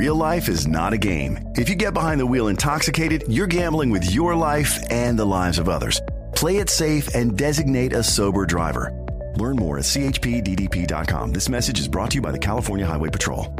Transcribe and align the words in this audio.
Real 0.00 0.14
life 0.14 0.48
is 0.48 0.66
not 0.66 0.94
a 0.94 0.96
game. 0.96 1.52
If 1.56 1.68
you 1.68 1.74
get 1.74 1.92
behind 1.92 2.18
the 2.18 2.26
wheel 2.26 2.48
intoxicated, 2.48 3.24
you're 3.28 3.46
gambling 3.46 3.90
with 3.90 4.10
your 4.10 4.34
life 4.34 4.80
and 4.90 5.18
the 5.18 5.26
lives 5.26 5.58
of 5.58 5.68
others. 5.68 6.00
Play 6.34 6.56
it 6.56 6.70
safe 6.70 7.14
and 7.14 7.36
designate 7.36 7.92
a 7.92 8.02
sober 8.02 8.46
driver. 8.46 8.92
Learn 9.36 9.56
more 9.56 9.76
at 9.76 9.84
chpddp.com. 9.84 11.32
This 11.32 11.50
message 11.50 11.78
is 11.78 11.86
brought 11.86 12.12
to 12.12 12.14
you 12.14 12.22
by 12.22 12.32
the 12.32 12.38
California 12.38 12.86
Highway 12.86 13.10
Patrol. 13.10 13.54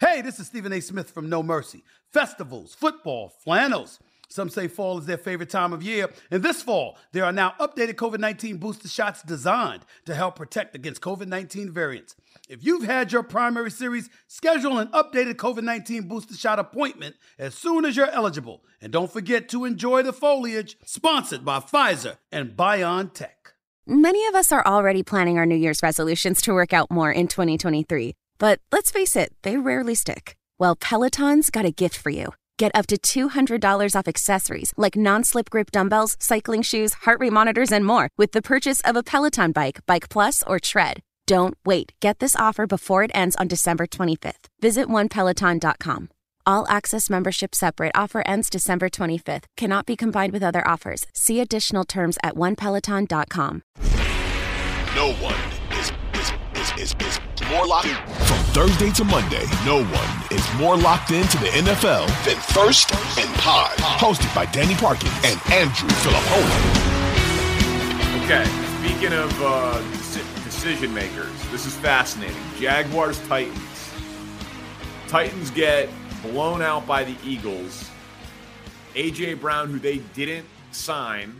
Hey, 0.00 0.20
this 0.20 0.40
is 0.40 0.48
Stephen 0.48 0.72
A. 0.72 0.80
Smith 0.80 1.12
from 1.12 1.28
No 1.28 1.44
Mercy. 1.44 1.84
Festivals, 2.12 2.74
football, 2.74 3.28
flannels. 3.28 4.00
Some 4.28 4.50
say 4.50 4.66
fall 4.66 4.98
is 4.98 5.06
their 5.06 5.16
favorite 5.16 5.48
time 5.48 5.72
of 5.72 5.80
year. 5.80 6.10
And 6.32 6.42
this 6.42 6.60
fall, 6.60 6.98
there 7.12 7.24
are 7.24 7.30
now 7.30 7.54
updated 7.60 7.94
COVID 7.94 8.18
19 8.18 8.56
booster 8.56 8.88
shots 8.88 9.22
designed 9.22 9.84
to 10.06 10.14
help 10.16 10.34
protect 10.34 10.74
against 10.74 11.02
COVID 11.02 11.28
19 11.28 11.70
variants. 11.70 12.16
If 12.46 12.62
you've 12.62 12.84
had 12.84 13.10
your 13.10 13.22
primary 13.22 13.70
series, 13.70 14.10
schedule 14.26 14.78
an 14.78 14.88
updated 14.88 15.36
COVID 15.36 15.62
19 15.62 16.08
booster 16.08 16.34
shot 16.34 16.58
appointment 16.58 17.16
as 17.38 17.54
soon 17.54 17.86
as 17.86 17.96
you're 17.96 18.10
eligible. 18.10 18.64
And 18.82 18.92
don't 18.92 19.10
forget 19.10 19.48
to 19.48 19.64
enjoy 19.64 20.02
the 20.02 20.12
foliage, 20.12 20.76
sponsored 20.84 21.42
by 21.42 21.60
Pfizer 21.60 22.18
and 22.30 22.50
BioNTech. 22.50 23.54
Many 23.86 24.26
of 24.26 24.34
us 24.34 24.52
are 24.52 24.66
already 24.66 25.02
planning 25.02 25.38
our 25.38 25.46
New 25.46 25.54
Year's 25.54 25.82
resolutions 25.82 26.42
to 26.42 26.52
work 26.52 26.74
out 26.74 26.90
more 26.90 27.10
in 27.10 27.28
2023. 27.28 28.14
But 28.38 28.60
let's 28.70 28.90
face 28.90 29.16
it, 29.16 29.32
they 29.42 29.56
rarely 29.56 29.94
stick. 29.94 30.36
Well, 30.58 30.76
Peloton's 30.76 31.48
got 31.48 31.64
a 31.64 31.70
gift 31.70 31.96
for 31.96 32.10
you. 32.10 32.34
Get 32.58 32.72
up 32.74 32.86
to 32.88 32.98
$200 32.98 33.96
off 33.96 34.06
accessories 34.06 34.74
like 34.76 34.96
non 34.96 35.24
slip 35.24 35.48
grip 35.48 35.70
dumbbells, 35.70 36.18
cycling 36.20 36.60
shoes, 36.60 36.92
heart 36.92 37.20
rate 37.20 37.32
monitors, 37.32 37.72
and 37.72 37.86
more 37.86 38.10
with 38.18 38.32
the 38.32 38.42
purchase 38.42 38.82
of 38.82 38.96
a 38.96 39.02
Peloton 39.02 39.52
bike, 39.52 39.80
Bike 39.86 40.10
Plus, 40.10 40.42
or 40.46 40.60
Tread. 40.60 41.00
Don't 41.26 41.56
wait. 41.64 41.92
Get 42.00 42.18
this 42.18 42.36
offer 42.36 42.66
before 42.66 43.02
it 43.02 43.10
ends 43.14 43.36
on 43.36 43.48
December 43.48 43.86
25th. 43.86 44.46
Visit 44.60 44.88
onepeloton.com. 44.88 46.08
All 46.46 46.66
access 46.68 47.08
membership 47.08 47.54
separate 47.54 47.92
offer 47.94 48.22
ends 48.26 48.50
December 48.50 48.90
25th. 48.90 49.44
Cannot 49.56 49.86
be 49.86 49.96
combined 49.96 50.32
with 50.34 50.42
other 50.42 50.66
offers. 50.68 51.06
See 51.14 51.40
additional 51.40 51.84
terms 51.84 52.18
at 52.22 52.34
onepeloton.com. 52.34 53.62
No 54.94 55.12
one 55.14 55.34
is, 55.78 55.90
is, 56.12 56.32
is, 56.54 56.72
is, 56.78 56.94
is 57.00 57.20
more 57.48 57.66
locked 57.66 57.86
in. 57.86 57.94
From 58.26 58.38
Thursday 58.52 58.90
to 58.90 59.04
Monday, 59.04 59.44
no 59.64 59.82
one 59.82 60.10
is 60.38 60.46
more 60.58 60.76
locked 60.76 61.10
into 61.10 61.38
the 61.38 61.46
NFL 61.46 62.06
than 62.26 62.36
First 62.36 62.92
and 63.18 63.34
Pod. 63.36 63.76
Hosted 63.78 64.32
by 64.34 64.44
Danny 64.46 64.74
Parkins 64.74 65.12
and 65.24 65.40
Andrew 65.52 65.88
Filippone. 65.88 66.84
Okay, 68.24 68.44
speaking 68.80 69.12
of 69.12 69.42
uh, 69.42 69.80
deci- 69.92 70.03
decision 70.64 70.94
makers, 70.94 71.50
this 71.50 71.66
is 71.66 71.76
fascinating. 71.76 72.40
Jaguars 72.58 73.20
Titans. 73.28 73.92
Titans 75.08 75.50
get 75.50 75.90
blown 76.22 76.62
out 76.62 76.86
by 76.86 77.04
the 77.04 77.14
Eagles. 77.22 77.90
AJ 78.94 79.42
Brown, 79.42 79.68
who 79.68 79.78
they 79.78 79.98
didn't 80.14 80.46
sign, 80.70 81.38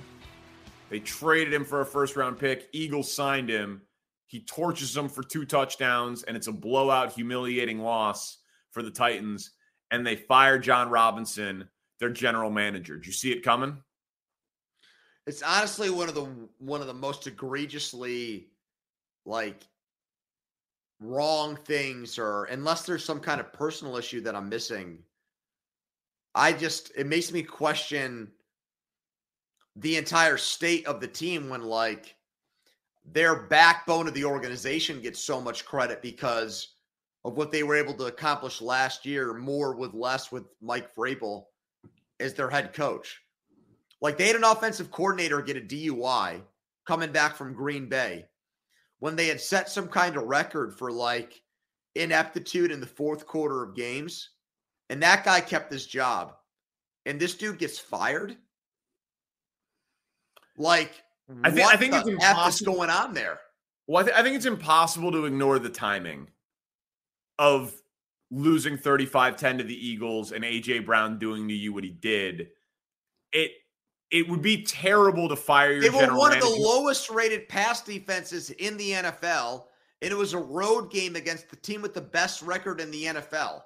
they 0.91 0.99
traded 0.99 1.55
him 1.55 1.65
for 1.65 1.81
a 1.81 1.87
first 1.87 2.17
round 2.17 2.39
pick. 2.39 2.69
Eagles 2.73 3.11
signed 3.11 3.49
him. 3.49 3.81
He 4.27 4.41
torches 4.41 4.93
them 4.93 5.09
for 5.09 5.23
two 5.23 5.47
touchdowns, 5.47 6.25
and 6.25 6.37
it's 6.37 6.49
a 6.49 6.53
blowout, 6.53 7.15
humiliating 7.15 7.79
loss 7.79 8.37
for 8.73 8.83
the 8.83 8.91
Titans. 8.91 9.53
And 9.91 10.07
they 10.07 10.17
fire 10.17 10.59
Jon 10.59 10.91
Robinson, 10.91 11.71
their 11.99 12.11
general 12.11 12.51
manager. 12.51 12.99
Did 12.99 13.07
you 13.07 13.13
see 13.15 13.33
it 13.33 13.43
coming? 13.43 13.79
It's 15.27 15.41
honestly 15.41 15.89
one 15.89 16.11
of 16.11 16.15
the 16.15 16.29
one 16.59 16.83
of 16.83 16.87
the 16.87 16.93
most 16.93 17.27
egregiously 17.27 18.51
like 19.25 19.67
wrong 21.01 21.57
things 21.57 22.19
or 22.19 22.45
unless 22.45 22.83
there's 22.83 23.05
some 23.05 23.21
kind 23.21 23.41
of 23.41 23.53
personal 23.53 23.97
issue 23.97 24.21
that 24.23 24.35
I'm 24.35 24.49
missing. 24.49 24.99
I 26.35 26.53
just 26.53 26.93
it 26.97 27.07
makes 27.07 27.33
me 27.33 27.43
question 27.43 28.31
the 29.77 29.97
entire 29.97 30.37
state 30.37 30.87
of 30.87 31.01
the 31.01 31.07
team 31.07 31.49
when 31.49 31.63
like 31.63 32.17
their 33.05 33.35
backbone 33.35 34.09
of 34.09 34.15
the 34.15 34.25
organization 34.25 35.01
gets 35.01 35.21
so 35.21 35.41
much 35.41 35.65
credit 35.65 36.01
because 36.01 36.75
of 37.25 37.37
what 37.37 37.53
they 37.53 37.63
were 37.63 37.77
able 37.77 37.95
to 37.95 38.07
accomplish 38.07 38.61
last 38.61 39.05
year, 39.05 39.35
more 39.35 39.75
with 39.75 39.95
less 39.95 40.31
with 40.31 40.45
Mike 40.61 40.95
Vrabel 40.95 41.45
as 42.21 42.35
their 42.35 42.51
head 42.51 42.73
coach. 42.73 43.21
Like 44.01 44.19
they 44.19 44.27
had 44.27 44.37
an 44.37 44.45
offensive 44.45 44.91
coordinator 44.91 45.41
get 45.43 45.57
a 45.57 45.61
DUI 45.61 46.41
coming 46.87 47.13
back 47.13 47.37
from 47.37 47.55
Green 47.55 47.89
Bay 47.89 48.27
when 49.05 49.17
they 49.17 49.27
had 49.27 49.39
set 49.39 49.69
some 49.69 49.87
kind 49.87 50.17
of 50.17 50.25
record 50.25 50.73
for 50.73 50.91
like 50.91 51.43
ineptitude 51.95 52.71
in 52.71 52.81
the 52.81 52.87
fourth 52.87 53.27
quarter 53.27 53.63
of 53.63 53.77
games. 53.77 54.31
And 54.89 55.03
that 55.03 55.27
guy 55.27 55.43
kept 55.43 55.71
his 55.71 55.87
job. 55.87 56.33
And 57.05 57.21
this 57.21 57.35
dude 57.35 57.59
gets 57.59 57.79
fired. 57.79 58.35
Like, 60.57 61.03
I 61.43 61.51
think, 61.51 61.69
I 61.69 61.77
think 61.77 61.95
it's 61.95 62.09
impossible. 62.09 62.73
going 62.73 62.89
on 62.89 63.13
there? 63.13 63.41
Well, 63.87 64.03
I, 64.03 64.07
th- 64.07 64.17
I 64.17 64.23
think 64.23 64.37
it's 64.37 64.47
impossible 64.47 65.13
to 65.13 65.27
ignore 65.27 65.59
the 65.59 65.69
timing 65.69 66.29
of 67.39 67.75
losing 68.31 68.79
35 68.79 69.37
10 69.37 69.59
to 69.59 69.65
the 69.65 69.87
Eagles 69.87 70.33
and 70.33 70.43
AJ 70.45 70.87
Brown 70.87 71.19
doing 71.19 71.47
to 71.49 71.55
you 71.55 71.75
what 71.75 71.85
he 71.85 71.91
did. 71.91 72.49
It 73.33 73.51
it 74.15 74.29
would 74.29 74.41
be 74.41 74.63
terrible 74.63 75.29
to 75.29 75.35
fire 75.35 75.73
your 75.73 75.83
They 75.83 75.91
were 75.91 76.17
one 76.17 76.33
of 76.33 76.39
the 76.41 76.49
lowest 76.49 77.11
rated 77.11 77.49
pass 77.49 77.83
defenses 77.83 78.51
in 78.51 78.77
the 78.77 78.93
NFL, 78.93 79.65
and 80.03 80.13
it 80.13 80.17
was 80.17 80.35
a 80.35 80.39
road 80.39 80.89
game 80.93 81.17
against 81.17 81.51
the 81.51 81.57
team 81.57 81.83
with 81.83 81.95
the 81.95 82.01
best 82.01 82.41
record 82.41 82.81
in 82.81 82.93
the 82.93 83.07
NFL. 83.07 83.65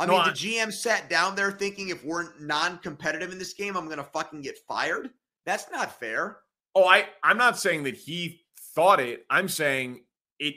I 0.00 0.04
No, 0.06 0.14
mean, 0.14 0.20
I- 0.22 0.28
the 0.30 0.34
GM 0.34 0.72
sat 0.72 1.08
down 1.08 1.36
there 1.36 1.52
thinking 1.52 1.90
if 1.90 2.04
we're 2.04 2.36
non-competitive 2.40 3.30
in 3.30 3.38
this 3.38 3.54
game, 3.54 3.76
I'm 3.76 3.84
going 3.86 3.98
to 3.98 4.04
fucking 4.04 4.40
get 4.42 4.58
fired. 4.66 5.10
That's 5.46 5.70
not 5.70 5.96
fair. 5.98 6.38
Oh, 6.74 6.84
I 6.84 7.08
I'm 7.22 7.38
not 7.38 7.56
saying 7.56 7.84
that 7.84 7.94
he 7.96 8.44
thought 8.74 8.98
it. 8.98 9.24
I'm 9.30 9.48
saying 9.48 10.02
it 10.40 10.56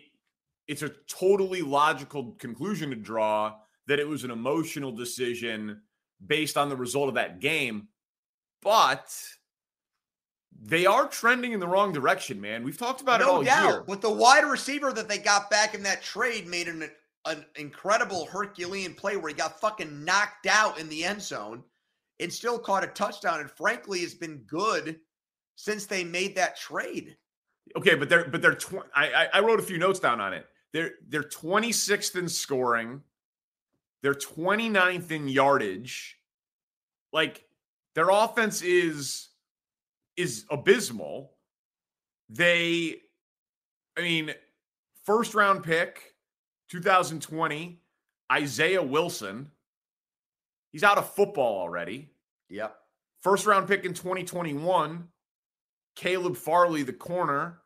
it's 0.67 0.81
a 0.81 0.89
totally 1.07 1.61
logical 1.61 2.31
conclusion 2.39 2.89
to 2.89 2.95
draw 2.95 3.53
that 3.85 3.99
it 3.99 4.07
was 4.07 4.23
an 4.23 4.31
emotional 4.31 4.91
decision 4.91 5.81
based 6.25 6.57
on 6.57 6.69
the 6.69 6.75
result 6.75 7.07
of 7.09 7.15
that 7.15 7.39
game. 7.39 7.87
But 8.65 9.15
they 10.59 10.87
are 10.87 11.07
trending 11.07 11.51
in 11.51 11.59
the 11.59 11.67
wrong 11.67 11.93
direction, 11.93 12.41
man. 12.41 12.63
We've 12.63 12.77
talked 12.77 12.99
about 12.99 13.21
it 13.21 13.25
no 13.25 13.35
all 13.35 13.43
doubt. 13.43 13.69
year. 13.69 13.83
But 13.87 14.01
the 14.01 14.09
wide 14.09 14.43
receiver 14.43 14.91
that 14.91 15.07
they 15.07 15.19
got 15.19 15.51
back 15.51 15.75
in 15.75 15.83
that 15.83 16.01
trade 16.01 16.47
made 16.47 16.67
an 16.67 16.89
an 17.25 17.45
incredible 17.55 18.25
Herculean 18.25 18.95
play 18.95 19.17
where 19.17 19.29
he 19.29 19.35
got 19.35 19.59
fucking 19.59 20.03
knocked 20.03 20.47
out 20.47 20.79
in 20.79 20.89
the 20.89 21.03
end 21.03 21.21
zone 21.21 21.63
and 22.19 22.33
still 22.33 22.57
caught 22.57 22.83
a 22.83 22.87
touchdown. 22.87 23.39
And 23.39 23.49
frankly, 23.51 24.01
has 24.01 24.15
been 24.15 24.39
good 24.47 24.99
since 25.55 25.85
they 25.85 26.03
made 26.03 26.35
that 26.35 26.57
trade. 26.57 27.17
Okay, 27.77 27.93
but 27.93 28.09
they're 28.09 28.27
but 28.27 28.41
they're 28.41 28.55
tw- 28.55 28.89
I, 28.95 29.11
I 29.11 29.27
I 29.35 29.39
wrote 29.41 29.59
a 29.59 29.63
few 29.63 29.77
notes 29.77 29.99
down 29.99 30.19
on 30.19 30.33
it. 30.33 30.47
They're 30.73 30.93
they're 31.07 31.21
26th 31.21 32.17
in 32.17 32.27
scoring. 32.27 33.01
They're 34.01 34.15
29th 34.15 35.11
in 35.11 35.27
yardage. 35.27 36.19
Like 37.13 37.45
their 37.95 38.09
offense 38.09 38.61
is 38.61 39.29
is 40.17 40.45
abysmal. 40.51 41.31
They 42.29 42.97
I 43.97 44.01
mean, 44.01 44.33
first 45.03 45.33
round 45.33 45.63
pick 45.63 46.15
2020, 46.69 47.81
Isaiah 48.31 48.83
Wilson. 48.83 49.51
He's 50.71 50.83
out 50.83 50.97
of 50.97 51.09
football 51.09 51.59
already. 51.59 52.11
Yep. 52.49 52.75
First 53.21 53.45
round 53.45 53.67
pick 53.67 53.85
in 53.85 53.93
2021. 53.93 55.07
Caleb 55.95 56.35
Farley, 56.35 56.83
the 56.83 56.91
corner, 56.91 57.59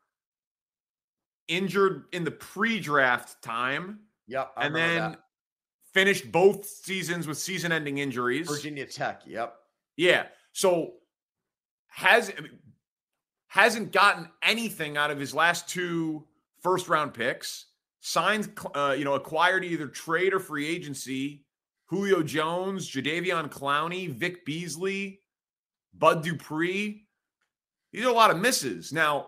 injured 1.47 2.03
in 2.11 2.23
the 2.23 2.31
pre 2.31 2.79
draft 2.79 3.41
time. 3.41 4.01
Yep. 4.27 4.51
and 4.57 4.75
then 4.75 4.97
that. 4.99 5.19
finished 5.91 6.31
both 6.31 6.63
seasons 6.63 7.27
with 7.27 7.39
season 7.39 7.71
ending 7.71 7.97
injuries. 7.97 8.47
Virginia 8.47 8.85
Tech. 8.85 9.23
Yep. 9.25 9.55
Yeah. 9.99 10.27
So 10.53 10.93
has 11.89 12.31
hasn't 13.47 13.91
gotten 13.91 14.29
anything 14.41 14.95
out 14.95 15.11
of 15.11 15.19
his 15.19 15.35
last 15.35 15.67
two 15.67 16.25
first 16.61 16.87
round 16.87 17.13
picks. 17.13 17.65
Signed, 17.99 18.57
uh, 18.73 18.95
you 18.97 19.03
know, 19.03 19.15
acquired 19.15 19.65
either 19.65 19.87
trade 19.87 20.33
or 20.33 20.39
free 20.39 20.65
agency. 20.67 21.43
Julio 21.87 22.23
Jones, 22.23 22.89
Jadeveon 22.89 23.49
Clowney, 23.49 24.09
Vic 24.09 24.45
Beasley, 24.45 25.19
Bud 25.93 26.23
Dupree. 26.23 27.05
These 27.91 28.05
are 28.05 28.09
a 28.09 28.13
lot 28.13 28.31
of 28.31 28.39
misses. 28.39 28.93
Now, 28.93 29.27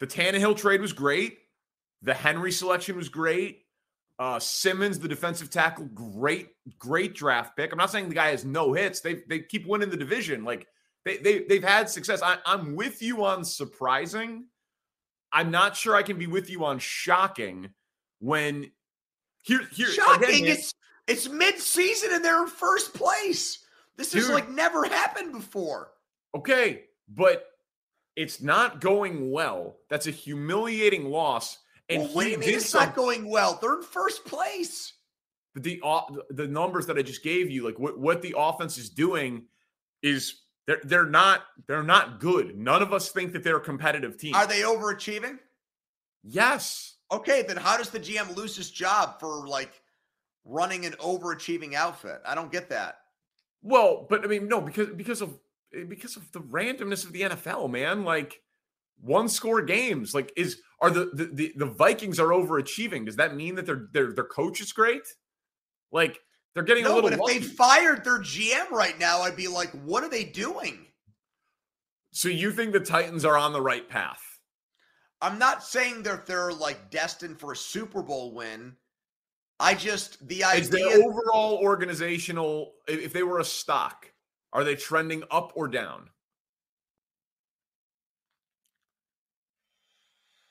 the 0.00 0.06
Tannehill 0.06 0.58
trade 0.58 0.82
was 0.82 0.92
great. 0.92 1.38
The 2.02 2.12
Henry 2.12 2.52
selection 2.52 2.96
was 2.96 3.08
great. 3.08 3.63
Uh, 4.18 4.38
Simmons, 4.38 4.98
the 4.98 5.08
defensive 5.08 5.50
tackle, 5.50 5.86
great, 5.86 6.50
great 6.78 7.14
draft 7.14 7.56
pick. 7.56 7.72
I'm 7.72 7.78
not 7.78 7.90
saying 7.90 8.08
the 8.08 8.14
guy 8.14 8.30
has 8.30 8.44
no 8.44 8.72
hits. 8.72 9.00
They 9.00 9.22
they 9.28 9.40
keep 9.40 9.66
winning 9.66 9.90
the 9.90 9.96
division. 9.96 10.44
Like 10.44 10.68
they, 11.04 11.16
they 11.16 11.40
they've 11.40 11.64
had 11.64 11.88
success. 11.88 12.22
I, 12.22 12.38
I'm 12.46 12.76
with 12.76 13.02
you 13.02 13.24
on 13.24 13.44
surprising. 13.44 14.46
I'm 15.32 15.50
not 15.50 15.76
sure 15.76 15.96
I 15.96 16.04
can 16.04 16.16
be 16.16 16.28
with 16.28 16.48
you 16.48 16.64
on 16.64 16.78
shocking 16.78 17.70
when 18.20 18.70
here 19.42 19.62
here 19.72 19.88
shocking. 19.88 20.28
Again, 20.28 20.46
it's 20.46 20.72
it's 21.08 21.28
mid 21.28 21.58
season 21.58 22.10
and 22.12 22.24
they're 22.24 22.42
in 22.42 22.48
first 22.48 22.94
place. 22.94 23.64
This 23.96 24.10
dude, 24.10 24.22
is 24.22 24.30
like 24.30 24.48
never 24.48 24.84
happened 24.84 25.32
before. 25.32 25.90
Okay, 26.34 26.84
but 27.08 27.46
it's 28.16 28.40
not 28.40 28.80
going 28.80 29.30
well. 29.30 29.76
That's 29.90 30.06
a 30.06 30.12
humiliating 30.12 31.04
loss. 31.04 31.58
And 31.88 32.02
well, 32.02 32.12
what 32.12 32.24
do 32.24 32.30
you 32.30 32.38
mean 32.38 32.54
it's 32.54 32.70
some, 32.70 32.84
not 32.84 32.96
going 32.96 33.28
well? 33.28 33.58
They're 33.60 33.76
in 33.76 33.82
first 33.82 34.24
place. 34.24 34.92
The 35.54 35.80
the 36.30 36.48
numbers 36.48 36.86
that 36.86 36.98
I 36.98 37.02
just 37.02 37.22
gave 37.22 37.50
you, 37.50 37.64
like 37.64 37.78
what, 37.78 37.98
what 37.98 38.22
the 38.22 38.34
offense 38.36 38.78
is 38.78 38.90
doing, 38.90 39.44
is 40.02 40.42
they're 40.66 40.80
they're 40.84 41.06
not 41.06 41.42
they're 41.66 41.82
not 41.82 42.20
good. 42.20 42.58
None 42.58 42.82
of 42.82 42.92
us 42.92 43.10
think 43.10 43.32
that 43.32 43.44
they're 43.44 43.58
a 43.58 43.60
competitive 43.60 44.16
team. 44.16 44.34
Are 44.34 44.46
they 44.46 44.62
overachieving? 44.62 45.38
Yes. 46.22 46.96
Okay, 47.12 47.42
then 47.42 47.56
how 47.56 47.76
does 47.76 47.90
the 47.90 48.00
GM 48.00 48.34
lose 48.34 48.56
his 48.56 48.70
job 48.70 49.20
for 49.20 49.46
like 49.46 49.82
running 50.44 50.86
an 50.86 50.92
overachieving 50.94 51.74
outfit? 51.74 52.20
I 52.26 52.34
don't 52.34 52.50
get 52.50 52.70
that. 52.70 52.96
Well, 53.62 54.06
but 54.08 54.24
I 54.24 54.26
mean, 54.26 54.48
no, 54.48 54.60
because 54.60 54.88
because 54.90 55.20
of 55.22 55.38
eh, 55.74 55.84
because 55.84 56.16
of 56.16 56.30
the 56.32 56.40
randomness 56.40 57.04
of 57.04 57.12
the 57.12 57.22
NFL, 57.22 57.70
man. 57.70 58.04
Like 58.04 58.40
one 59.04 59.28
score 59.28 59.62
games. 59.62 60.14
Like 60.14 60.32
is 60.36 60.60
are 60.80 60.90
the 60.90 61.10
the 61.12 61.24
the, 61.26 61.52
the 61.56 61.66
Vikings 61.66 62.18
are 62.18 62.28
overachieving? 62.28 63.06
Does 63.06 63.16
that 63.16 63.36
mean 63.36 63.54
that 63.56 63.66
their 63.66 63.88
their 63.92 64.12
their 64.12 64.24
coach 64.24 64.60
is 64.60 64.72
great? 64.72 65.02
Like 65.92 66.18
they're 66.54 66.62
getting 66.62 66.84
no, 66.84 66.94
a 66.94 66.96
little. 66.96 67.10
But 67.10 67.14
if 67.14 67.20
lucky. 67.20 67.38
they 67.38 67.44
fired 67.44 68.04
their 68.04 68.20
GM 68.20 68.70
right 68.70 68.98
now, 68.98 69.20
I'd 69.20 69.36
be 69.36 69.48
like, 69.48 69.70
what 69.84 70.02
are 70.02 70.08
they 70.08 70.24
doing? 70.24 70.86
So 72.12 72.28
you 72.28 72.52
think 72.52 72.72
the 72.72 72.80
Titans 72.80 73.24
are 73.24 73.36
on 73.36 73.52
the 73.52 73.60
right 73.60 73.88
path? 73.88 74.22
I'm 75.20 75.38
not 75.38 75.64
saying 75.64 76.02
that 76.04 76.26
they're 76.26 76.52
like 76.52 76.90
destined 76.90 77.40
for 77.40 77.52
a 77.52 77.56
Super 77.56 78.02
Bowl 78.02 78.34
win. 78.34 78.76
I 79.60 79.74
just 79.74 80.26
the 80.28 80.44
idea 80.44 80.60
is 80.62 80.70
their 80.70 81.02
overall 81.02 81.58
organizational. 81.58 82.74
If 82.88 83.12
they 83.12 83.22
were 83.22 83.40
a 83.40 83.44
stock, 83.44 84.10
are 84.52 84.64
they 84.64 84.76
trending 84.76 85.22
up 85.30 85.52
or 85.54 85.68
down? 85.68 86.08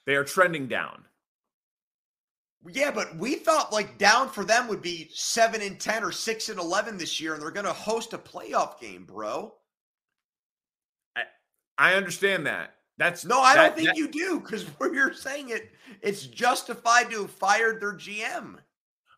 They 0.06 0.16
are 0.16 0.24
trending 0.24 0.68
down. 0.68 1.06
Yeah, 2.72 2.92
but 2.92 3.16
we 3.18 3.36
thought 3.36 3.74
like 3.74 3.98
down 3.98 4.30
for 4.30 4.46
them 4.46 4.68
would 4.68 4.82
be 4.82 5.10
seven 5.14 5.62
and 5.62 5.80
ten 5.80 6.04
or 6.04 6.12
six 6.12 6.50
and 6.50 6.60
eleven 6.60 6.98
this 6.98 7.20
year, 7.20 7.34
and 7.34 7.42
they're 7.42 7.52
going 7.52 7.66
to 7.66 7.74
host 7.74 8.14
a 8.14 8.18
playoff 8.18 8.80
game, 8.80 9.04
bro. 9.06 9.54
I, 11.16 11.24
I 11.78 11.94
understand 11.96 12.46
that. 12.48 12.76
That's 12.98 13.26
no, 13.26 13.42
I 13.42 13.56
that, 13.56 13.62
don't 13.64 13.76
think 13.76 13.88
that, 13.90 13.98
you 13.98 14.08
do 14.08 14.40
because 14.40 14.64
where 14.78 14.94
you're 14.94 15.14
saying 15.14 15.50
it, 15.50 15.72
it's 16.02 16.26
justified 16.26 17.12
to 17.12 17.24
have 17.24 17.32
fired 17.32 17.82
their 17.82 17.94
GM. 17.94 18.56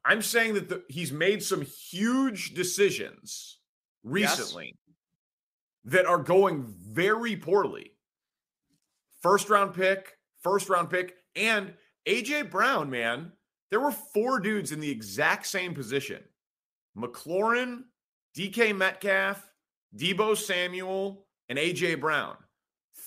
I'm 0.03 0.21
saying 0.21 0.53
that 0.55 0.69
the, 0.69 0.83
he's 0.87 1.11
made 1.11 1.43
some 1.43 1.61
huge 1.61 2.53
decisions 2.53 3.57
recently 4.03 4.75
yes. 4.75 5.93
that 5.93 6.05
are 6.05 6.19
going 6.19 6.65
very 6.67 7.35
poorly. 7.35 7.91
First 9.21 9.49
round 9.49 9.73
pick, 9.73 10.14
first 10.45 10.69
round 10.69 10.91
pick, 10.91 11.15
and 11.35 11.73
AJ 12.07 12.51
Brown, 12.51 12.89
man, 12.89 13.31
there 13.71 13.79
were 13.79 13.91
four 13.91 14.39
dudes 14.39 14.71
in 14.71 14.79
the 14.79 14.89
exact 14.89 15.47
same 15.47 15.73
position 15.73 16.23
McLaurin, 16.95 17.83
DK 18.37 18.77
Metcalf, 18.77 19.51
Deebo 19.97 20.37
Samuel, 20.37 21.25
and 21.49 21.57
AJ 21.57 21.99
Brown. 21.99 22.35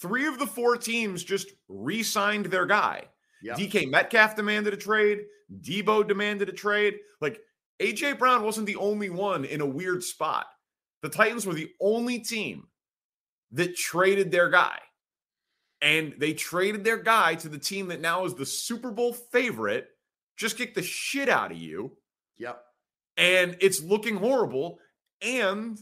Three 0.01 0.27
of 0.27 0.39
the 0.39 0.47
four 0.47 0.77
teams 0.77 1.23
just 1.23 1.53
re 1.69 2.03
signed 2.03 2.47
their 2.47 2.67
guy. 2.67 3.05
Yep. 3.43 3.57
DK 3.57 3.91
Metcalf 3.91 4.35
demanded 4.35 4.75
a 4.75 4.77
trade. 4.77 5.21
Deebo 5.61 6.07
demanded 6.07 6.49
a 6.49 6.53
trade. 6.53 6.97
Like 7.21 7.41
AJ 7.81 8.19
Brown 8.19 8.43
wasn't 8.43 8.67
the 8.67 8.77
only 8.77 9.11
one 9.11 9.45
in 9.45 9.61
a 9.61 9.67
weird 9.67 10.03
spot. 10.03 10.47
The 11.03 11.09
Titans 11.09 11.47
were 11.47 11.55
the 11.55 11.71
only 11.81 12.19
team 12.19 12.67
that 13.53 13.77
traded 13.77 14.33
their 14.33 14.51
guy. 14.51 14.79
And 15.81 16.15
they 16.19 16.33
traded 16.35 16.85
their 16.85 16.97
guy 16.97 17.37
to 17.37 17.49
the 17.49 17.59
team 17.59 17.89
that 17.89 18.01
now 18.01 18.25
is 18.25 18.35
the 18.35 18.47
Super 18.47 18.91
Bowl 18.91 19.13
favorite, 19.13 19.89
just 20.37 20.57
kicked 20.57 20.75
the 20.75 20.83
shit 20.83 21.29
out 21.29 21.53
of 21.53 21.59
you. 21.59 21.93
Yep. 22.39 22.61
And 23.17 23.57
it's 23.61 23.83
looking 23.83 24.17
horrible. 24.17 24.79
And 25.23 25.79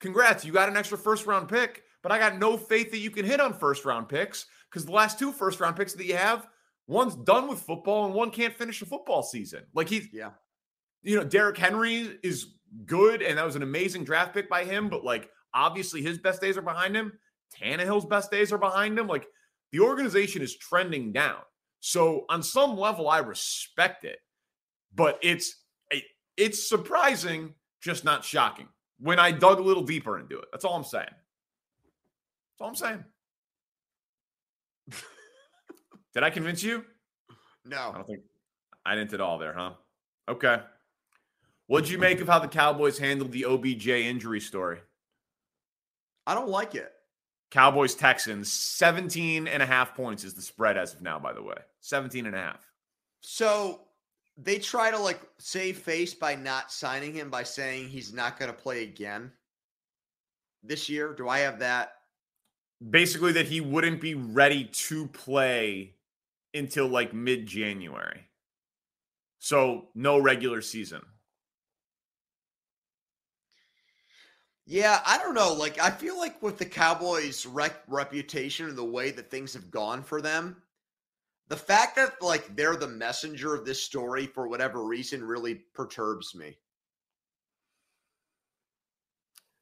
congrats, 0.00 0.44
you 0.44 0.52
got 0.52 0.68
an 0.68 0.76
extra 0.76 0.98
first 0.98 1.26
round 1.26 1.48
pick, 1.48 1.82
but 2.02 2.12
I 2.12 2.18
got 2.18 2.38
no 2.38 2.56
faith 2.56 2.90
that 2.92 2.98
you 2.98 3.10
can 3.10 3.24
hit 3.24 3.40
on 3.40 3.52
first 3.52 3.84
round 3.84 4.08
picks 4.08 4.46
because 4.70 4.86
the 4.86 4.92
last 4.92 5.18
two 5.18 5.32
first 5.32 5.60
round 5.60 5.76
picks 5.76 5.94
that 5.94 6.06
you 6.06 6.16
have, 6.16 6.46
one's 6.86 7.16
done 7.16 7.48
with 7.48 7.60
football 7.60 8.06
and 8.06 8.14
one 8.14 8.30
can't 8.30 8.54
finish 8.54 8.80
a 8.82 8.86
football 8.86 9.22
season. 9.22 9.64
Like 9.74 9.88
he's, 9.88 10.08
yeah. 10.12 10.30
You 11.02 11.16
know, 11.16 11.24
Derrick 11.24 11.56
Henry 11.56 12.18
is 12.22 12.54
good, 12.84 13.22
and 13.22 13.38
that 13.38 13.46
was 13.46 13.54
an 13.54 13.62
amazing 13.62 14.04
draft 14.04 14.34
pick 14.34 14.48
by 14.48 14.64
him, 14.64 14.88
but 14.88 15.04
like 15.04 15.30
obviously 15.54 16.02
his 16.02 16.18
best 16.18 16.40
days 16.40 16.56
are 16.56 16.62
behind 16.62 16.96
him. 16.96 17.12
Tannehill's 17.60 18.06
best 18.06 18.30
days 18.30 18.52
are 18.52 18.58
behind 18.58 18.98
him. 18.98 19.06
Like 19.06 19.26
the 19.72 19.80
organization 19.80 20.42
is 20.42 20.56
trending 20.56 21.12
down. 21.12 21.38
So 21.80 22.24
on 22.28 22.42
some 22.42 22.76
level, 22.76 23.08
I 23.08 23.18
respect 23.18 24.04
it, 24.04 24.18
but 24.94 25.18
it's 25.22 25.62
it's 26.36 26.68
surprising, 26.68 27.54
just 27.80 28.04
not 28.04 28.24
shocking. 28.24 28.68
When 28.98 29.18
I 29.18 29.30
dug 29.30 29.58
a 29.58 29.62
little 29.62 29.82
deeper 29.82 30.18
into 30.18 30.38
it, 30.38 30.46
that's 30.52 30.64
all 30.64 30.74
I'm 30.74 30.84
saying. 30.84 31.06
That's 31.06 32.60
all 32.60 32.68
I'm 32.68 32.74
saying. 32.74 33.04
Did 36.14 36.22
I 36.22 36.30
convince 36.30 36.62
you? 36.62 36.84
No, 37.64 37.90
I 37.90 37.94
don't 37.94 38.06
think 38.06 38.20
I 38.84 38.94
didn't 38.94 39.12
at 39.12 39.20
all 39.20 39.38
there, 39.38 39.54
huh? 39.54 39.72
Okay. 40.28 40.60
What'd 41.66 41.90
you 41.90 41.98
make 41.98 42.20
of 42.20 42.28
how 42.28 42.38
the 42.38 42.48
Cowboys 42.48 42.98
handled 42.98 43.32
the 43.32 43.44
OBJ 43.44 43.88
injury 43.88 44.40
story? 44.40 44.78
I 46.26 46.34
don't 46.34 46.48
like 46.48 46.74
it. 46.74 46.92
Cowboys 47.50 47.94
Texans 47.94 48.52
17 48.52 49.46
and 49.46 49.62
a 49.62 49.66
half 49.66 49.94
points 49.94 50.24
is 50.24 50.34
the 50.34 50.42
spread 50.42 50.76
as 50.76 50.94
of 50.94 51.02
now 51.02 51.18
by 51.18 51.32
the 51.32 51.42
way. 51.42 51.56
17 51.80 52.26
and 52.26 52.34
a 52.34 52.38
half. 52.38 52.66
So 53.20 53.82
they 54.36 54.58
try 54.58 54.90
to 54.90 54.98
like 54.98 55.20
save 55.38 55.78
face 55.78 56.14
by 56.14 56.34
not 56.34 56.72
signing 56.72 57.14
him 57.14 57.30
by 57.30 57.42
saying 57.42 57.88
he's 57.88 58.12
not 58.12 58.38
going 58.38 58.50
to 58.50 58.56
play 58.56 58.82
again 58.82 59.32
this 60.62 60.88
year. 60.88 61.14
Do 61.14 61.28
I 61.28 61.38
have 61.38 61.60
that? 61.60 61.92
Basically 62.90 63.32
that 63.32 63.46
he 63.46 63.60
wouldn't 63.60 64.00
be 64.00 64.14
ready 64.14 64.64
to 64.64 65.06
play 65.06 65.94
until 66.52 66.88
like 66.88 67.14
mid-January. 67.14 68.28
So 69.38 69.88
no 69.94 70.18
regular 70.18 70.60
season. 70.60 71.02
Yeah, 74.66 75.00
I 75.06 75.18
don't 75.18 75.34
know. 75.34 75.52
Like, 75.52 75.80
I 75.80 75.90
feel 75.90 76.18
like 76.18 76.42
with 76.42 76.58
the 76.58 76.64
Cowboys' 76.66 77.46
rec- 77.46 77.84
reputation 77.86 78.68
and 78.68 78.76
the 78.76 78.84
way 78.84 79.12
that 79.12 79.30
things 79.30 79.54
have 79.54 79.70
gone 79.70 80.02
for 80.02 80.20
them, 80.20 80.56
the 81.48 81.56
fact 81.56 81.94
that 81.96 82.20
like 82.20 82.56
they're 82.56 82.74
the 82.74 82.88
messenger 82.88 83.54
of 83.54 83.64
this 83.64 83.80
story 83.80 84.26
for 84.26 84.48
whatever 84.48 84.84
reason 84.84 85.22
really 85.22 85.54
perturbs 85.74 86.34
me. 86.34 86.58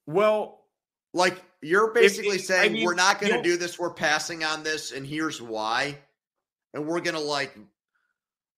Well, 0.06 0.64
like 1.12 1.42
you're 1.60 1.92
basically 1.92 2.38
saying 2.38 2.70
I 2.70 2.72
mean, 2.72 2.84
we're 2.86 2.94
not 2.94 3.20
going 3.20 3.34
to 3.34 3.42
do 3.42 3.58
this. 3.58 3.78
We're 3.78 3.92
passing 3.92 4.44
on 4.44 4.62
this, 4.62 4.92
and 4.92 5.06
here's 5.06 5.42
why. 5.42 5.98
And 6.72 6.86
we're 6.86 7.00
going 7.00 7.14
to 7.14 7.20
like 7.20 7.56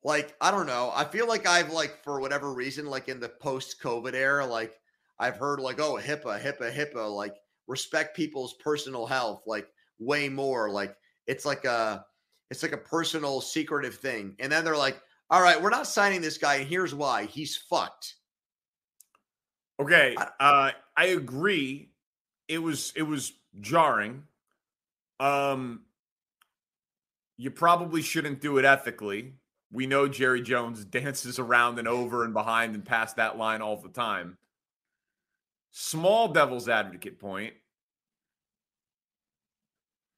like 0.05 0.37
I 0.41 0.53
don't 0.53 0.67
know. 0.67 0.93
I 0.95 1.05
feel 1.05 1.26
like 1.26 1.47
I've 1.49 1.73
like 1.73 2.05
for 2.05 2.21
whatever 2.21 2.53
reason, 2.53 2.87
like 2.87 3.09
in 3.09 3.19
the 3.19 3.29
post-COVID 3.29 4.15
era, 4.15 4.47
like 4.47 4.79
I've 5.18 5.37
heard 5.37 5.61
like, 5.61 5.80
oh, 5.80 5.94
HIPAA, 5.94 6.40
HIPAA, 6.40 6.73
HIPAA, 6.73 7.14
like 7.14 7.35
respect 7.66 8.16
people's 8.16 8.54
personal 8.54 9.06
health, 9.06 9.42
like 9.46 9.68
way 9.99 10.28
more. 10.28 10.70
Like 10.70 10.96
it's 11.26 11.44
like 11.44 11.64
a 11.64 12.04
it's 12.50 12.62
like 12.62 12.73
a 12.73 12.78
personal 12.78 13.40
secretive 13.40 13.96
thing. 13.96 14.37
And 14.38 14.50
then 14.50 14.64
they're 14.64 14.76
like, 14.76 15.00
all 15.30 15.42
right, 15.42 15.61
we're 15.61 15.70
not 15.70 15.87
signing 15.87 16.20
this 16.20 16.38
guy, 16.38 16.56
and 16.56 16.68
here's 16.68 16.94
why. 16.94 17.25
He's 17.25 17.56
fucked. 17.56 18.14
Okay. 19.80 20.16
Uh 20.40 20.70
I 20.96 21.06
agree. 21.06 21.90
It 22.49 22.58
was 22.58 22.92
it 22.96 23.02
was 23.02 23.32
jarring. 23.61 24.25
Um 25.20 25.82
you 27.38 27.50
probably 27.50 28.00
shouldn't 28.00 28.40
do 28.40 28.56
it 28.58 28.64
ethically. 28.64 29.35
We 29.70 29.87
know 29.87 30.08
Jerry 30.08 30.40
Jones 30.40 30.85
dances 30.85 31.38
around 31.38 31.78
and 31.78 31.88
over 31.88 32.25
and 32.25 32.32
behind 32.32 32.75
and 32.75 32.85
past 32.85 33.16
that 33.16 33.37
line 33.37 33.61
all 33.61 33.76
the 33.76 33.88
time. 33.88 34.38
Small 35.78 36.28
devil's 36.28 36.71
advocate 36.71 37.18
point. 37.18 37.52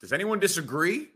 Does 0.00 0.12
anyone 0.12 0.38
disagree? 0.38 1.08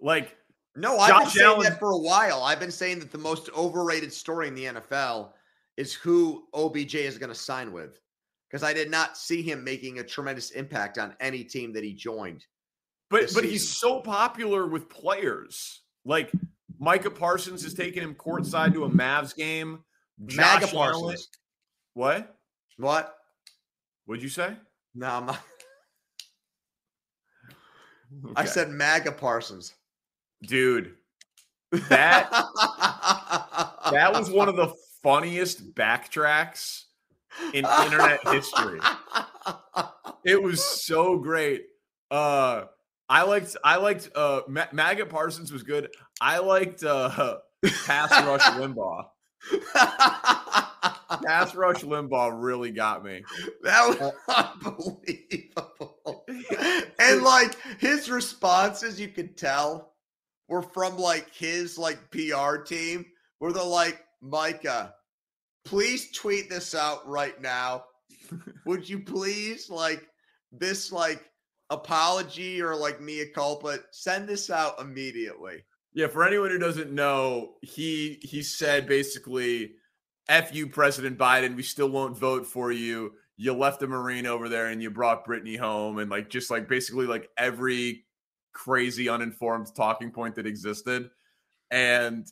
Like, 0.00 0.36
no, 0.74 0.98
I've 0.98 1.10
Josh 1.10 1.20
been 1.20 1.30
saying 1.30 1.46
Allen, 1.46 1.62
that 1.62 1.78
for 1.78 1.92
a 1.92 1.96
while. 1.96 2.42
I've 2.42 2.58
been 2.58 2.72
saying 2.72 2.98
that 2.98 3.12
the 3.12 3.18
most 3.18 3.48
overrated 3.56 4.12
story 4.12 4.48
in 4.48 4.56
the 4.56 4.64
NFL 4.64 5.30
is 5.76 5.94
who 5.94 6.48
OBJ 6.52 6.96
is 6.96 7.16
going 7.16 7.28
to 7.28 7.34
sign 7.34 7.72
with 7.72 8.00
because 8.50 8.64
I 8.64 8.72
did 8.72 8.90
not 8.90 9.16
see 9.16 9.40
him 9.40 9.62
making 9.62 10.00
a 10.00 10.02
tremendous 10.02 10.50
impact 10.50 10.98
on 10.98 11.14
any 11.20 11.44
team 11.44 11.72
that 11.74 11.84
he 11.84 11.94
joined. 11.94 12.44
But 13.08 13.20
but 13.20 13.28
season. 13.28 13.50
he's 13.50 13.68
so 13.68 14.00
popular 14.00 14.66
with 14.66 14.88
players. 14.88 15.82
Like 16.04 16.32
Micah 16.80 17.12
Parsons 17.12 17.64
is 17.64 17.72
taking 17.72 18.02
him 18.02 18.16
courtside 18.16 18.72
to 18.72 18.82
a 18.82 18.90
Mavs 18.90 19.32
game. 19.32 19.84
Josh 20.26 20.62
Maga 20.62 20.66
Parsons. 20.66 21.04
Allen, 21.04 21.16
what? 21.94 22.36
What? 22.78 23.15
What'd 24.06 24.22
you 24.22 24.28
say? 24.28 24.56
No, 24.94 25.08
I'm 25.08 25.26
not. 25.26 25.40
Okay. 28.24 28.32
I 28.36 28.44
said 28.44 28.70
MAGA 28.70 29.12
Parsons. 29.12 29.74
Dude, 30.42 30.94
that 31.88 32.30
that 33.90 34.12
was 34.12 34.30
one 34.30 34.48
of 34.48 34.56
the 34.56 34.72
funniest 35.02 35.74
backtracks 35.74 36.84
in 37.52 37.64
internet 37.64 38.20
history. 38.28 38.80
It 40.24 40.40
was 40.42 40.64
so 40.64 41.18
great. 41.18 41.66
Uh 42.10 42.64
I 43.08 43.22
liked 43.22 43.56
I 43.64 43.76
liked 43.76 44.10
uh 44.14 44.42
MAGA 44.48 45.06
Parsons 45.06 45.52
was 45.52 45.62
good. 45.62 45.88
I 46.20 46.38
liked 46.38 46.84
uh 46.84 47.38
pass 47.84 48.10
rush 48.10 48.42
Limbaugh. 48.42 49.06
pass 51.24 51.54
rush 51.54 51.82
Limbaugh 51.82 52.32
really 52.34 52.70
got 52.70 53.04
me. 53.04 53.22
That 53.62 53.88
was 53.88 54.12
unbelievable. 54.64 56.26
and 56.98 57.22
like 57.22 57.56
his 57.78 58.10
responses, 58.10 59.00
you 59.00 59.08
could 59.08 59.36
tell 59.36 59.94
were 60.48 60.62
from 60.62 60.96
like 60.98 61.32
his 61.34 61.78
like 61.78 62.10
PR 62.10 62.56
team, 62.58 63.04
where 63.38 63.52
they're 63.52 63.62
like, 63.64 64.04
Micah, 64.20 64.94
please 65.64 66.10
tweet 66.12 66.48
this 66.48 66.74
out 66.74 67.06
right 67.08 67.40
now. 67.40 67.84
Would 68.64 68.88
you 68.88 69.00
please 69.00 69.70
like 69.70 70.06
this 70.52 70.92
like 70.92 71.22
apology 71.70 72.60
or 72.62 72.74
like 72.76 73.00
mea 73.00 73.26
culpa, 73.34 73.78
send 73.90 74.28
this 74.28 74.50
out 74.50 74.80
immediately. 74.80 75.64
Yeah, 75.92 76.08
for 76.08 76.24
anyone 76.24 76.50
who 76.50 76.58
doesn't 76.58 76.92
know, 76.92 77.54
he 77.62 78.18
he 78.22 78.42
said 78.42 78.86
basically, 78.86 79.72
"F 80.28 80.54
you, 80.54 80.66
President 80.66 81.18
Biden. 81.18 81.56
We 81.56 81.62
still 81.62 81.88
won't 81.88 82.16
vote 82.16 82.46
for 82.46 82.72
you. 82.72 83.12
You 83.36 83.54
left 83.54 83.80
the 83.80 83.86
Marine 83.86 84.26
over 84.26 84.48
there, 84.48 84.66
and 84.68 84.82
you 84.82 84.90
brought 84.90 85.26
Brittney 85.26 85.58
home, 85.58 85.98
and 85.98 86.10
like 86.10 86.30
just 86.30 86.50
like 86.50 86.68
basically 86.68 87.06
like 87.06 87.28
every 87.36 88.04
crazy 88.52 89.08
uninformed 89.08 89.68
talking 89.74 90.10
point 90.10 90.34
that 90.36 90.46
existed." 90.46 91.10
And 91.70 92.30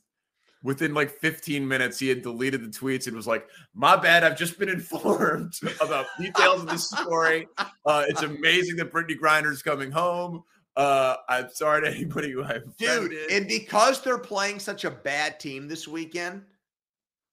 within 0.64 0.94
like 0.94 1.10
15 1.10 1.68
minutes, 1.68 2.00
he 2.00 2.08
had 2.08 2.22
deleted 2.22 2.64
the 2.64 2.76
tweets 2.76 3.06
and 3.06 3.14
was 3.14 3.28
like, 3.28 3.46
My 3.74 3.96
bad, 3.96 4.24
I've 4.24 4.36
just 4.36 4.58
been 4.58 4.68
informed 4.80 5.52
about 5.80 6.06
details 6.18 6.62
of 6.62 6.68
this 6.68 6.90
story. 6.90 7.46
Uh, 7.58 8.04
it's 8.08 8.22
amazing 8.22 8.76
that 8.76 8.90
Brittney 8.90 9.16
Griner's 9.16 9.62
coming 9.62 9.92
home. 9.92 10.42
Uh, 10.76 11.14
I'm 11.28 11.50
sorry 11.50 11.82
to 11.82 11.94
anybody 11.94 12.32
who 12.32 12.42
I've 12.42 12.76
Dude, 12.78 13.12
and 13.30 13.46
because 13.46 14.00
they're 14.00 14.18
playing 14.18 14.58
such 14.58 14.84
a 14.84 14.90
bad 14.90 15.38
team 15.38 15.68
this 15.68 15.86
weekend, 15.86 16.42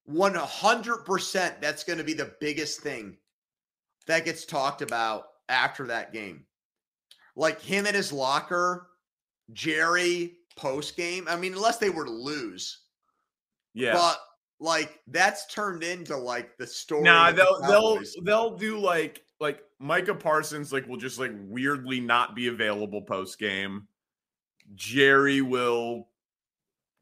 100% 0.09 1.61
that's 1.61 1.83
going 1.83 1.97
to 1.97 2.03
be 2.03 2.13
the 2.13 2.33
biggest 2.39 2.81
thing 2.81 3.17
that 4.07 4.25
gets 4.25 4.45
talked 4.45 4.81
about 4.81 5.25
after 5.49 5.87
that 5.87 6.13
game. 6.13 6.45
Like 7.35 7.61
him 7.61 7.85
in 7.85 7.95
his 7.95 8.11
locker, 8.11 8.87
Jerry 9.53 10.37
post 10.55 10.97
game. 10.97 11.27
I 11.29 11.35
mean, 11.35 11.53
unless 11.53 11.77
they 11.77 11.89
were 11.89 12.05
to 12.05 12.11
lose, 12.11 12.81
yeah. 13.73 13.93
But 13.93 14.19
like 14.59 14.99
that's 15.07 15.45
turned 15.47 15.83
into 15.83 16.15
like 16.15 16.57
the 16.57 16.67
story. 16.67 17.03
Nah, 17.03 17.31
they'll 17.31 17.61
the 17.61 17.67
they'll 17.67 18.23
they'll 18.23 18.57
do 18.57 18.77
like 18.77 19.23
like 19.39 19.63
Micah 19.79 20.15
Parsons 20.15 20.71
like 20.71 20.87
will 20.87 20.97
just 20.97 21.19
like 21.19 21.33
weirdly 21.47 21.99
not 21.99 22.35
be 22.35 22.47
available 22.47 23.01
post 23.01 23.39
game. 23.39 23.87
Jerry 24.75 25.41
will 25.41 26.07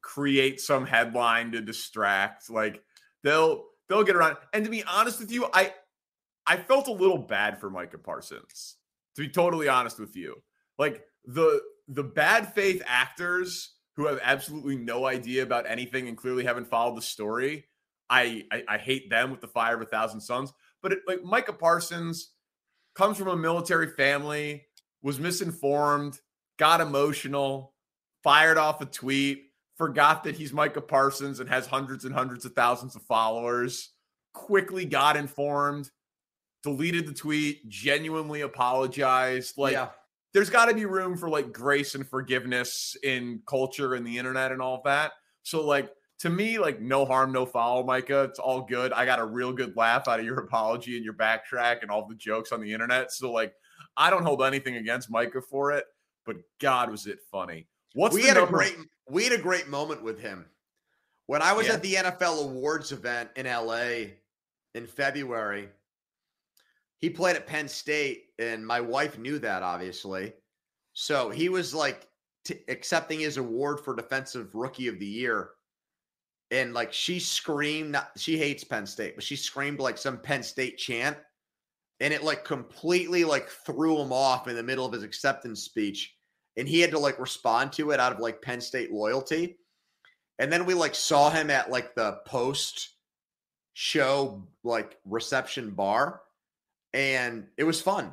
create 0.01 0.61
some 0.61 0.85
headline 0.85 1.51
to 1.51 1.61
distract. 1.61 2.49
Like 2.49 2.83
they'll 3.23 3.65
they'll 3.87 4.03
get 4.03 4.15
around. 4.15 4.37
And 4.53 4.63
to 4.65 4.71
be 4.71 4.83
honest 4.83 5.19
with 5.19 5.31
you, 5.31 5.47
I 5.53 5.73
I 6.45 6.57
felt 6.57 6.87
a 6.87 6.93
little 6.93 7.17
bad 7.17 7.59
for 7.59 7.69
Micah 7.69 7.97
Parsons. 7.97 8.75
To 9.15 9.21
be 9.21 9.29
totally 9.29 9.67
honest 9.67 9.99
with 9.99 10.15
you, 10.15 10.41
like 10.77 11.03
the 11.25 11.61
the 11.87 12.03
bad 12.03 12.53
faith 12.53 12.81
actors 12.85 13.73
who 13.95 14.05
have 14.05 14.19
absolutely 14.23 14.77
no 14.77 15.05
idea 15.05 15.43
about 15.43 15.65
anything 15.67 16.07
and 16.07 16.15
clearly 16.15 16.45
haven't 16.45 16.69
followed 16.69 16.95
the 16.95 17.01
story. 17.01 17.65
I, 18.09 18.45
I, 18.49 18.63
I 18.69 18.77
hate 18.77 19.09
them 19.09 19.29
with 19.29 19.41
the 19.41 19.47
fire 19.47 19.75
of 19.75 19.81
a 19.81 19.85
thousand 19.85 20.21
suns. 20.21 20.53
But 20.81 20.93
it, 20.93 20.99
like 21.05 21.21
Micah 21.21 21.51
Parsons 21.51 22.31
comes 22.95 23.17
from 23.17 23.27
a 23.27 23.35
military 23.35 23.87
family, 23.87 24.67
was 25.01 25.19
misinformed, 25.19 26.19
got 26.57 26.79
emotional, 26.79 27.73
fired 28.23 28.57
off 28.57 28.79
a 28.79 28.85
tweet, 28.85 29.48
forgot 29.79 30.23
that 30.25 30.35
he's 30.35 30.53
Micah 30.53 30.81
Parsons 30.81 31.39
and 31.39 31.49
has 31.49 31.65
hundreds 31.65 32.05
and 32.05 32.13
hundreds 32.13 32.45
of 32.45 32.53
thousands 32.53 32.95
of 32.95 33.01
followers, 33.01 33.93
quickly 34.35 34.85
got 34.85 35.17
informed, 35.17 35.89
deleted 36.61 37.07
the 37.07 37.13
tweet, 37.13 37.67
genuinely 37.67 38.41
apologized. 38.41 39.57
Like 39.57 39.73
yeah 39.73 39.87
there's 40.33 40.49
got 40.49 40.65
to 40.65 40.75
be 40.75 40.85
room 40.85 41.17
for 41.17 41.29
like 41.29 41.51
grace 41.51 41.95
and 41.95 42.07
forgiveness 42.07 42.95
in 43.03 43.41
culture 43.47 43.95
and 43.95 44.05
the 44.05 44.17
internet 44.17 44.51
and 44.51 44.61
all 44.61 44.75
of 44.75 44.83
that. 44.83 45.13
So 45.43 45.65
like 45.65 45.91
to 46.19 46.29
me, 46.29 46.59
like 46.59 46.81
no 46.81 47.05
harm, 47.05 47.31
no 47.31 47.45
foul, 47.45 47.83
Micah. 47.83 48.23
It's 48.23 48.39
all 48.39 48.61
good. 48.61 48.93
I 48.93 49.05
got 49.05 49.19
a 49.19 49.25
real 49.25 49.53
good 49.53 49.75
laugh 49.75 50.07
out 50.07 50.19
of 50.19 50.25
your 50.25 50.39
apology 50.39 50.95
and 50.95 51.05
your 51.05 51.13
backtrack 51.13 51.81
and 51.81 51.89
all 51.89 52.07
the 52.07 52.15
jokes 52.15 52.51
on 52.51 52.61
the 52.61 52.71
internet. 52.71 53.11
So 53.11 53.31
like 53.31 53.53
I 53.97 54.09
don't 54.09 54.23
hold 54.23 54.43
anything 54.43 54.75
against 54.75 55.09
Micah 55.09 55.41
for 55.41 55.71
it, 55.71 55.85
but 56.25 56.37
God 56.59 56.91
was 56.91 57.07
it 57.07 57.19
funny. 57.31 57.67
What's 57.93 58.13
we 58.13 58.23
had 58.23 58.35
number? 58.35 58.49
a 58.49 58.59
great 58.59 58.77
we 59.09 59.23
had 59.23 59.33
a 59.33 59.41
great 59.41 59.67
moment 59.67 60.03
with 60.03 60.19
him. 60.19 60.45
When 61.27 61.41
I 61.41 61.53
was 61.53 61.67
yeah. 61.67 61.73
at 61.73 61.83
the 61.83 61.93
NFL 61.93 62.45
awards 62.45 62.91
event 62.91 63.29
in 63.35 63.45
LA 63.45 64.13
in 64.73 64.87
February, 64.87 65.69
he 66.97 67.09
played 67.09 67.35
at 67.35 67.47
Penn 67.47 67.67
State, 67.67 68.25
and 68.39 68.65
my 68.65 68.81
wife 68.81 69.17
knew 69.17 69.39
that 69.39 69.63
obviously. 69.63 70.33
So 70.93 71.29
he 71.29 71.49
was 71.49 71.73
like 71.73 72.07
t- 72.45 72.59
accepting 72.67 73.19
his 73.19 73.37
award 73.37 73.79
for 73.79 73.95
Defensive 73.95 74.53
Rookie 74.53 74.87
of 74.87 74.99
the 74.99 75.05
Year. 75.05 75.51
And 76.51 76.73
like 76.73 76.91
she 76.91 77.19
screamed, 77.19 77.91
not, 77.91 78.11
she 78.17 78.37
hates 78.37 78.63
Penn 78.63 78.85
State, 78.85 79.15
but 79.15 79.23
she 79.23 79.35
screamed 79.35 79.79
like 79.79 79.97
some 79.97 80.17
Penn 80.17 80.43
State 80.43 80.77
chant. 80.77 81.17
And 82.01 82.13
it 82.13 82.23
like 82.23 82.43
completely 82.43 83.23
like 83.23 83.49
threw 83.49 84.01
him 84.01 84.11
off 84.11 84.47
in 84.47 84.55
the 84.55 84.63
middle 84.63 84.85
of 84.85 84.93
his 84.93 85.03
acceptance 85.03 85.61
speech. 85.61 86.15
And 86.57 86.67
he 86.67 86.81
had 86.81 86.91
to 86.91 86.99
like 86.99 87.19
respond 87.19 87.73
to 87.73 87.91
it 87.91 87.99
out 87.99 88.11
of 88.11 88.19
like 88.19 88.41
Penn 88.41 88.61
State 88.61 88.91
loyalty. 88.91 89.57
And 90.39 90.51
then 90.51 90.65
we 90.65 90.73
like 90.73 90.95
saw 90.95 91.29
him 91.29 91.49
at 91.49 91.69
like 91.69 91.95
the 91.95 92.19
post 92.25 92.89
show 93.73 94.45
like 94.63 94.97
reception 95.05 95.71
bar 95.71 96.21
and 96.93 97.45
it 97.57 97.63
was 97.63 97.81
fun. 97.81 98.11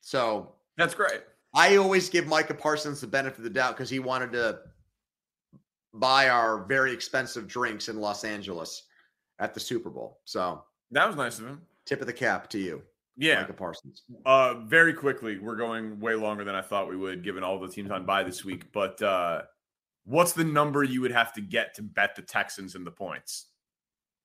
So 0.00 0.52
that's 0.76 0.94
great. 0.94 1.22
I 1.54 1.76
always 1.76 2.08
give 2.08 2.26
Micah 2.26 2.54
Parsons 2.54 3.00
the 3.00 3.06
benefit 3.06 3.38
of 3.38 3.44
the 3.44 3.50
doubt 3.50 3.76
because 3.76 3.90
he 3.90 3.98
wanted 3.98 4.32
to 4.32 4.60
buy 5.94 6.28
our 6.28 6.64
very 6.64 6.92
expensive 6.92 7.48
drinks 7.48 7.88
in 7.88 8.00
Los 8.00 8.24
Angeles 8.24 8.84
at 9.40 9.54
the 9.54 9.60
Super 9.60 9.90
Bowl. 9.90 10.20
So 10.24 10.62
that 10.92 11.06
was 11.06 11.16
nice 11.16 11.38
of 11.38 11.46
him. 11.46 11.62
Tip 11.86 12.00
of 12.00 12.06
the 12.06 12.12
cap 12.12 12.48
to 12.50 12.58
you. 12.58 12.82
Yeah. 13.20 13.42
Micah 13.42 13.52
Parsons. 13.52 14.02
Uh 14.24 14.54
very 14.66 14.94
quickly, 14.94 15.38
we're 15.38 15.56
going 15.56 16.00
way 16.00 16.14
longer 16.14 16.42
than 16.42 16.54
I 16.54 16.62
thought 16.62 16.88
we 16.88 16.96
would, 16.96 17.22
given 17.22 17.44
all 17.44 17.60
the 17.60 17.68
teams 17.68 17.90
on 17.90 18.06
by 18.06 18.24
this 18.24 18.44
week. 18.44 18.72
But 18.72 19.00
uh 19.02 19.42
what's 20.04 20.32
the 20.32 20.44
number 20.44 20.82
you 20.82 21.00
would 21.02 21.12
have 21.12 21.32
to 21.34 21.40
get 21.40 21.74
to 21.74 21.82
bet 21.82 22.16
the 22.16 22.22
Texans 22.22 22.74
in 22.74 22.84
the 22.84 22.90
points? 22.90 23.46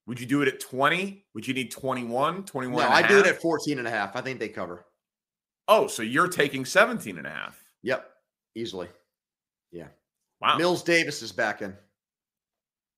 Would 0.08 0.20
you 0.20 0.26
do 0.26 0.42
it 0.42 0.48
at 0.48 0.60
20? 0.60 1.26
Would 1.34 1.48
you 1.48 1.54
need 1.54 1.72
21, 1.72 2.44
21? 2.44 2.84
No, 2.84 2.90
I 2.90 3.08
do 3.08 3.20
it 3.20 3.26
at 3.26 3.42
14 3.42 3.80
and 3.80 3.88
a 3.88 3.92
half. 3.92 4.16
I 4.16 4.22
think 4.22 4.40
they 4.40 4.50
cover. 4.50 4.86
Oh, 5.68 5.88
so 5.88 6.04
you're 6.04 6.28
taking 6.28 6.64
17 6.64 7.18
and 7.18 7.26
a 7.26 7.30
half. 7.30 7.60
Yep. 7.82 8.08
Easily. 8.54 8.88
Yeah. 9.72 9.88
Wow. 10.42 10.58
Mills 10.58 10.84
Davis 10.84 11.22
is 11.24 11.32
back 11.32 11.62
in. 11.64 11.76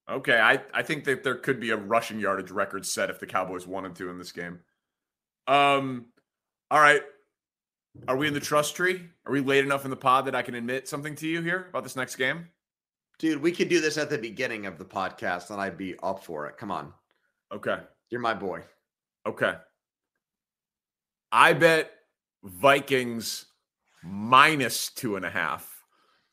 Okay. 0.09 0.37
I, 0.37 0.61
I 0.73 0.83
think 0.83 1.05
that 1.05 1.23
there 1.23 1.35
could 1.35 1.59
be 1.61 1.69
a 1.69 1.77
rushing 1.77 2.19
yardage 2.19 2.51
record 2.51 2.85
set 2.85 3.09
if 3.09 3.19
the 3.19 3.25
Cowboys 3.25 3.65
wanted 3.65 3.95
to 3.95 4.09
in 4.09 4.17
this 4.17 4.33
game. 4.33 4.59
Um, 5.47 6.05
all 6.69 6.79
right. 6.79 7.01
Are 8.07 8.15
we 8.15 8.27
in 8.27 8.33
the 8.33 8.39
trust 8.39 8.75
tree? 8.75 9.01
Are 9.25 9.31
we 9.31 9.41
late 9.41 9.65
enough 9.65 9.85
in 9.85 9.89
the 9.89 9.97
pod 9.97 10.25
that 10.25 10.35
I 10.35 10.41
can 10.41 10.55
admit 10.55 10.87
something 10.87 11.15
to 11.15 11.27
you 11.27 11.41
here 11.41 11.67
about 11.69 11.83
this 11.83 11.95
next 11.95 12.15
game? 12.15 12.47
Dude, 13.17 13.41
we 13.41 13.51
could 13.51 13.69
do 13.69 13.81
this 13.81 13.97
at 13.97 14.09
the 14.09 14.17
beginning 14.17 14.67
of 14.67 14.77
the 14.77 14.85
podcast 14.85 15.49
and 15.49 15.59
I'd 15.59 15.77
be 15.77 15.95
up 16.03 16.23
for 16.23 16.47
it. 16.47 16.57
Come 16.57 16.71
on. 16.71 16.93
Okay. 17.51 17.77
You're 18.09 18.21
my 18.21 18.35
boy. 18.35 18.61
Okay. 19.25 19.53
I 21.31 21.53
bet 21.53 21.91
Vikings 22.43 23.45
minus 24.03 24.89
two 24.89 25.15
and 25.15 25.25
a 25.25 25.29
half 25.29 25.77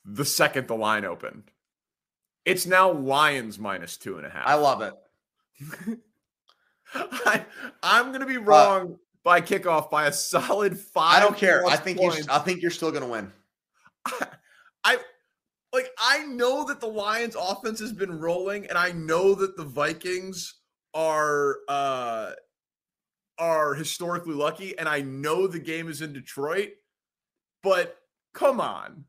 the 0.04 0.24
second 0.24 0.68
the 0.68 0.76
line 0.76 1.04
opened. 1.04 1.44
It's 2.44 2.66
now 2.66 2.92
Lions 2.92 3.58
minus 3.58 3.96
two 3.96 4.18
and 4.18 4.26
a 4.26 4.30
half. 4.30 4.46
I 4.46 4.54
love 4.54 4.82
it. 4.82 4.94
I, 6.94 7.44
I'm 7.82 8.08
going 8.08 8.20
to 8.20 8.26
be 8.26 8.36
wrong 8.36 8.92
uh, 8.92 8.96
by 9.24 9.40
kickoff 9.40 9.90
by 9.90 10.06
a 10.06 10.12
solid 10.12 10.78
five. 10.78 11.16
I 11.16 11.20
don't 11.20 11.36
care. 11.36 11.66
I 11.66 11.76
think 11.76 12.00
you. 12.00 12.12
I 12.28 12.38
think 12.38 12.62
you're 12.62 12.70
still 12.70 12.90
going 12.90 13.02
to 13.02 13.08
win. 13.08 13.32
I, 14.06 14.26
I 14.84 14.98
like. 15.72 15.88
I 15.98 16.24
know 16.26 16.64
that 16.64 16.80
the 16.80 16.86
Lions' 16.86 17.36
offense 17.38 17.80
has 17.80 17.92
been 17.92 18.20
rolling, 18.20 18.66
and 18.66 18.78
I 18.78 18.92
know 18.92 19.34
that 19.34 19.56
the 19.56 19.64
Vikings 19.64 20.54
are 20.92 21.56
uh 21.68 22.32
are 23.38 23.74
historically 23.74 24.34
lucky, 24.34 24.78
and 24.78 24.88
I 24.88 25.00
know 25.00 25.46
the 25.46 25.58
game 25.58 25.88
is 25.88 26.02
in 26.02 26.12
Detroit. 26.12 26.70
But 27.62 27.96
come 28.34 28.60
on, 28.60 29.06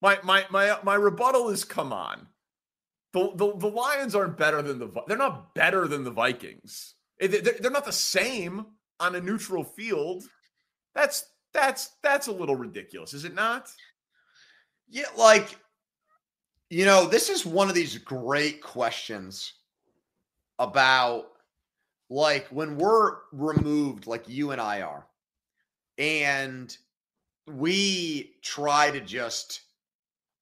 my 0.00 0.18
my 0.22 0.46
my 0.50 0.78
my 0.84 0.94
rebuttal 0.94 1.48
is 1.48 1.64
come 1.64 1.92
on. 1.92 2.28
The, 3.12 3.30
the, 3.34 3.56
the 3.56 3.68
Lions 3.68 4.14
aren't 4.14 4.36
better 4.36 4.60
than 4.60 4.78
the 4.78 4.90
they're 5.08 5.16
not 5.16 5.54
better 5.54 5.88
than 5.88 6.04
the 6.04 6.10
Vikings. 6.10 6.94
They're, 7.18 7.40
they're 7.40 7.70
not 7.70 7.86
the 7.86 7.92
same 7.92 8.66
on 9.00 9.14
a 9.14 9.20
neutral 9.20 9.64
field. 9.64 10.24
That's 10.94 11.26
that's 11.52 11.90
that's 12.02 12.26
a 12.26 12.32
little 12.32 12.56
ridiculous, 12.56 13.14
is 13.14 13.24
it 13.24 13.34
not? 13.34 13.70
Yeah, 14.88 15.04
like 15.16 15.58
you 16.70 16.84
know, 16.84 17.06
this 17.06 17.28
is 17.28 17.46
one 17.46 17.68
of 17.68 17.74
these 17.74 17.98
great 17.98 18.62
questions 18.62 19.54
about 20.58 21.26
like 22.08 22.46
when 22.48 22.76
we're 22.76 23.16
removed, 23.32 24.06
like 24.06 24.28
you 24.28 24.50
and 24.52 24.60
I 24.60 24.82
are, 24.82 25.06
and 25.98 26.76
we 27.46 28.34
try 28.42 28.90
to 28.90 29.00
just 29.00 29.62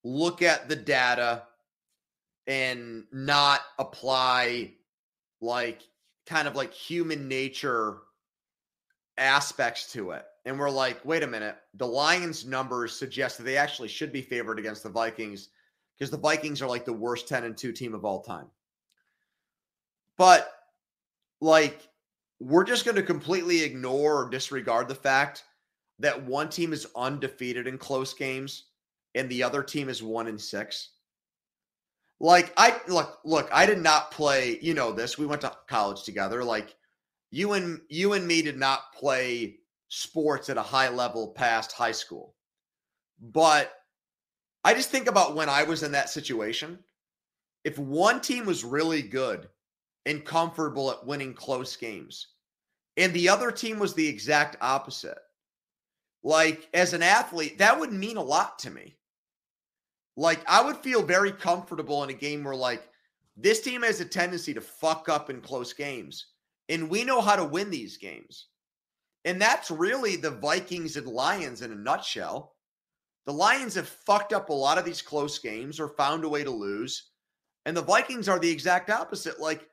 look 0.03 0.43
at 0.43 0.69
the 0.69 0.77
data 0.77 1.45
and 2.47 3.05
not 3.13 3.61
apply 3.79 4.73
like 5.41 5.83
kind 6.27 6.49
of 6.49 6.57
like 6.57 6.73
human 6.73 7.29
nature 7.29 7.99
aspects 9.19 9.93
to 9.93 10.11
it. 10.13 10.25
And 10.45 10.59
we're 10.59 10.71
like, 10.71 11.05
wait 11.05 11.23
a 11.23 11.27
minute, 11.27 11.57
the 11.75 11.87
Lions 11.87 12.45
numbers 12.45 12.97
suggest 12.97 13.39
that 13.39 13.45
they 13.45 13.57
actually 13.57 13.89
should 13.89 14.13
be 14.13 14.23
favored 14.23 14.59
against 14.59 14.83
the 14.83 14.91
Vikings 14.91 15.49
because 15.99 16.11
the 16.11 16.19
Vikings 16.19 16.61
are 16.61 16.69
like 16.69 16.85
the 16.85 16.93
worst 16.93 17.29
10 17.29 17.45
and 17.45 17.57
2 17.57 17.73
team 17.73 17.95
of 17.95 18.05
all 18.05 18.21
time. 18.21 18.47
But 20.17 20.51
like 21.41 21.89
we're 22.41 22.65
just 22.65 22.85
going 22.85 22.97
to 22.97 23.03
completely 23.03 23.63
ignore 23.63 24.25
or 24.25 24.29
disregard 24.29 24.89
the 24.89 24.95
fact 24.95 25.45
that 25.99 26.25
one 26.25 26.49
team 26.49 26.73
is 26.73 26.87
undefeated 26.97 27.67
in 27.67 27.79
close 27.79 28.13
games 28.13 28.65
and 29.15 29.29
the 29.29 29.43
other 29.43 29.63
team 29.63 29.89
is 29.89 30.03
1 30.03 30.27
in 30.27 30.39
6. 30.39 30.91
Like 32.21 32.53
I 32.57 32.81
look 32.89 33.19
look, 33.25 33.49
I 33.53 33.67
did 33.67 33.79
not 33.79 34.11
play, 34.11 34.59
you 34.61 34.75
know 34.75 34.93
this. 34.93 35.19
We 35.19 35.27
went 35.27 35.41
to 35.43 35.57
college 35.69 36.05
together. 36.05 36.45
Like 36.45 36.77
you 37.35 37.55
and 37.55 37.81
you 37.89 38.13
and 38.13 38.25
me 38.25 38.43
did 38.43 38.57
not 38.57 38.93
play 38.93 39.57
sports 39.89 40.49
at 40.49 40.57
a 40.57 40.63
high 40.63 40.89
level 40.89 41.33
past 41.33 41.73
high 41.73 41.93
school. 41.93 42.37
But 43.21 43.73
I 44.63 44.73
just 44.73 44.91
think 44.91 45.09
about 45.09 45.35
when 45.35 45.49
I 45.49 45.65
was 45.65 45.83
in 45.83 45.91
that 45.93 46.11
situation. 46.11 46.79
If 47.65 47.77
one 47.77 48.21
team 48.21 48.47
was 48.47 48.63
really 48.63 49.03
good 49.03 49.49
and 50.07 50.25
comfortable 50.25 50.93
at 50.93 51.05
winning 51.05 51.35
close 51.35 51.75
games, 51.77 52.29
and 52.97 53.13
the 53.13 53.29
other 53.29 53.51
team 53.51 53.81
was 53.81 53.95
the 53.95 54.07
exact 54.07 54.57
opposite, 54.61 55.19
like 56.23 56.69
as 56.73 56.93
an 56.93 57.03
athlete, 57.03 57.59
that 57.59 57.79
would 57.79 57.93
mean 57.93 58.17
a 58.17 58.23
lot 58.23 58.61
to 58.61 58.71
me. 58.71 58.97
Like 60.17 60.41
I 60.47 60.63
would 60.63 60.77
feel 60.77 61.03
very 61.03 61.33
comfortable 61.33 62.05
in 62.05 62.11
a 62.11 62.15
game 62.15 62.45
where 62.45 62.55
like 62.55 62.89
this 63.37 63.61
team 63.61 63.83
has 63.83 64.01
a 64.01 64.05
tendency 64.05 64.55
to 64.55 64.61
fuck 64.61 65.09
up 65.09 65.31
in 65.31 65.41
close 65.41 65.73
games. 65.73 66.27
And 66.69 66.89
we 66.89 67.05
know 67.05 67.21
how 67.21 67.37
to 67.37 67.45
win 67.45 67.71
these 67.71 67.97
games. 67.97 68.47
And 69.25 69.41
that's 69.41 69.71
really 69.71 70.17
the 70.17 70.31
Vikings 70.31 70.97
and 70.97 71.07
Lions 71.07 71.63
in 71.63 71.73
a 71.73 71.77
nutshell. 71.77 72.55
The 73.27 73.33
Lions 73.33 73.75
have 73.75 73.89
fucked 73.89 74.33
up 74.33 74.51
a 74.51 74.55
lot 74.55 74.79
of 74.79 74.85
these 74.85 75.01
close 75.01 75.39
games 75.39 75.81
or 75.81 75.89
found 75.89 76.25
a 76.25 76.29
way 76.29 76.45
to 76.45 76.51
lose. 76.51 77.11
And 77.65 77.77
the 77.77 77.83
Vikings 77.83 78.29
are 78.29 78.39
the 78.39 78.51
exact 78.51 78.91
opposite. 78.91 79.41
Like 79.41 79.67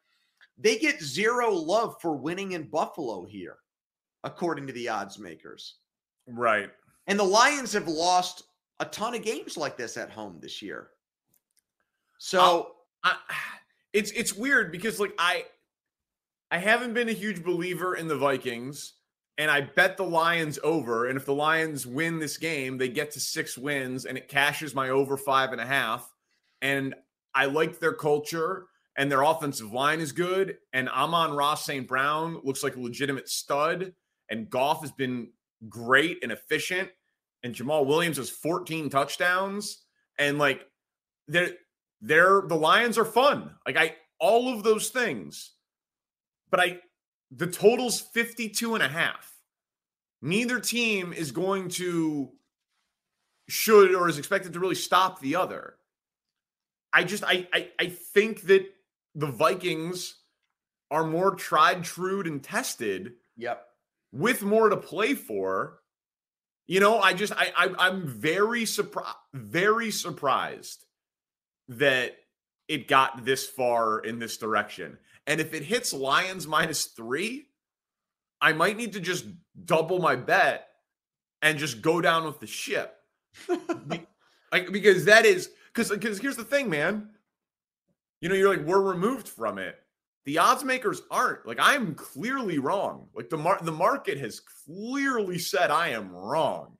they 0.58 0.77
get 0.77 1.01
zero 1.01 1.51
love 1.51 1.95
for 2.01 2.15
winning 2.15 2.54
in 2.54 2.69
Buffalo 2.69 3.25
here, 3.25 3.58
according 4.23 4.67
to 4.67 4.73
the 4.73 4.88
odds 4.88 5.19
makers. 5.19 5.75
Right. 6.27 6.69
And 7.08 7.19
the 7.19 7.23
Lions 7.23 7.73
have 7.73 7.88
lost 7.88 8.43
a 8.80 8.86
ton 8.86 9.15
of 9.15 9.23
games 9.23 9.58
like 9.58 9.75
this 9.75 9.97
at 9.97 10.12
home 10.12 10.39
this 10.41 10.62
year. 10.62 10.91
So 12.19 12.75
I, 13.04 13.15
it's 13.93 14.12
it's 14.12 14.34
weird 14.34 14.71
because 14.71 14.99
like 14.99 15.13
I 15.17 15.45
I 16.51 16.57
haven't 16.57 16.93
been 16.93 17.09
a 17.09 17.13
huge 17.13 17.43
believer 17.43 17.95
in 17.95 18.07
the 18.07 18.17
Vikings, 18.17 18.93
and 19.37 19.49
I 19.49 19.61
bet 19.61 19.97
the 19.97 20.03
Lions 20.03 20.59
over. 20.63 21.07
And 21.07 21.17
if 21.17 21.25
the 21.25 21.33
Lions 21.33 21.87
win 21.87 22.19
this 22.19 22.37
game, 22.37 22.77
they 22.77 22.89
get 22.89 23.11
to 23.11 23.19
six 23.19 23.57
wins, 23.57 24.05
and 24.05 24.17
it 24.17 24.27
cashes 24.27 24.75
my 24.75 24.89
over 24.89 25.17
five 25.17 25.53
and 25.53 25.61
a 25.61 25.65
half. 25.65 26.07
And 26.61 26.93
I 27.33 27.45
like 27.45 27.79
their 27.79 27.93
culture, 27.93 28.67
and 28.97 29.09
their 29.09 29.21
offensive 29.21 29.71
line 29.71 30.01
is 30.01 30.11
good. 30.11 30.57
And 30.73 30.89
Amon-Ra 30.89 31.55
St. 31.55 31.87
Brown 31.87 32.41
looks 32.43 32.63
like 32.63 32.75
a 32.75 32.81
legitimate 32.81 33.29
stud, 33.29 33.93
and 34.29 34.49
Goff 34.49 34.81
has 34.81 34.91
been 34.91 35.29
great 35.69 36.19
and 36.21 36.31
efficient 36.31 36.89
and 37.43 37.55
Jamaal 37.55 37.85
Williams 37.85 38.17
has 38.17 38.29
14 38.29 38.89
touchdowns. 38.89 39.83
And 40.17 40.37
like 40.37 40.65
they're 41.27 41.51
they're 42.01 42.41
the 42.41 42.55
Lions 42.55 42.97
are 42.97 43.05
fun. 43.05 43.51
Like 43.65 43.77
I 43.77 43.95
all 44.19 44.53
of 44.53 44.63
those 44.63 44.89
things. 44.89 45.51
But 46.51 46.59
I 46.59 46.79
the 47.31 47.47
total's 47.47 47.99
52 47.99 48.75
and 48.75 48.83
a 48.83 48.89
half. 48.89 49.33
Neither 50.21 50.59
team 50.59 51.13
is 51.13 51.31
going 51.31 51.69
to 51.69 52.31
should 53.49 53.95
or 53.95 54.07
is 54.07 54.17
expected 54.17 54.53
to 54.53 54.59
really 54.59 54.75
stop 54.75 55.19
the 55.19 55.35
other. 55.35 55.75
I 56.93 57.03
just 57.03 57.23
I 57.23 57.47
I, 57.53 57.69
I 57.79 57.85
think 57.87 58.43
that 58.43 58.65
the 59.15 59.27
Vikings 59.27 60.15
are 60.89 61.05
more 61.05 61.35
tried, 61.35 61.83
true, 61.83 62.21
and 62.21 62.43
tested. 62.43 63.13
Yep. 63.37 63.65
With 64.11 64.43
more 64.43 64.69
to 64.69 64.77
play 64.77 65.15
for. 65.15 65.79
You 66.67 66.79
know, 66.79 66.99
I 66.99 67.13
just 67.13 67.33
I, 67.33 67.51
I 67.57 67.87
I'm 67.87 68.07
very 68.07 68.65
surprised, 68.65 69.15
very 69.33 69.91
surprised 69.91 70.85
that 71.69 72.15
it 72.67 72.87
got 72.87 73.25
this 73.25 73.47
far 73.47 73.99
in 73.99 74.19
this 74.19 74.37
direction. 74.37 74.97
And 75.27 75.39
if 75.39 75.53
it 75.53 75.63
hits 75.63 75.93
Lions 75.93 76.47
minus 76.47 76.86
three, 76.86 77.47
I 78.41 78.53
might 78.53 78.77
need 78.77 78.93
to 78.93 78.99
just 78.99 79.25
double 79.65 79.99
my 79.99 80.15
bet 80.15 80.67
and 81.41 81.60
just 81.60 81.81
go 81.81 82.01
down 82.01 82.25
with 82.25 82.39
the 82.39 82.47
ship. 82.47 82.97
like 84.51 84.71
because 84.71 85.05
that 85.05 85.25
is 85.25 85.49
because 85.73 85.89
because 85.89 86.19
here's 86.19 86.36
the 86.36 86.43
thing, 86.43 86.69
man. 86.69 87.10
You 88.19 88.29
know, 88.29 88.36
you're 88.36 88.55
like 88.55 88.65
we're 88.65 88.81
removed 88.81 89.27
from 89.27 89.57
it. 89.57 89.77
The 90.25 90.38
odds 90.38 90.63
makers 90.63 91.01
aren't. 91.10 91.45
Like 91.47 91.57
I'm 91.60 91.95
clearly 91.95 92.60
wrong. 92.60 93.07
Like 93.13 93.29
the 93.29 93.38
mar- 93.38 93.60
the 93.62 93.71
market 93.71 94.17
has 94.19 94.39
clearly 94.39 95.39
said 95.39 95.71
I 95.71 95.89
am 95.89 96.12
wrong. 96.12 96.77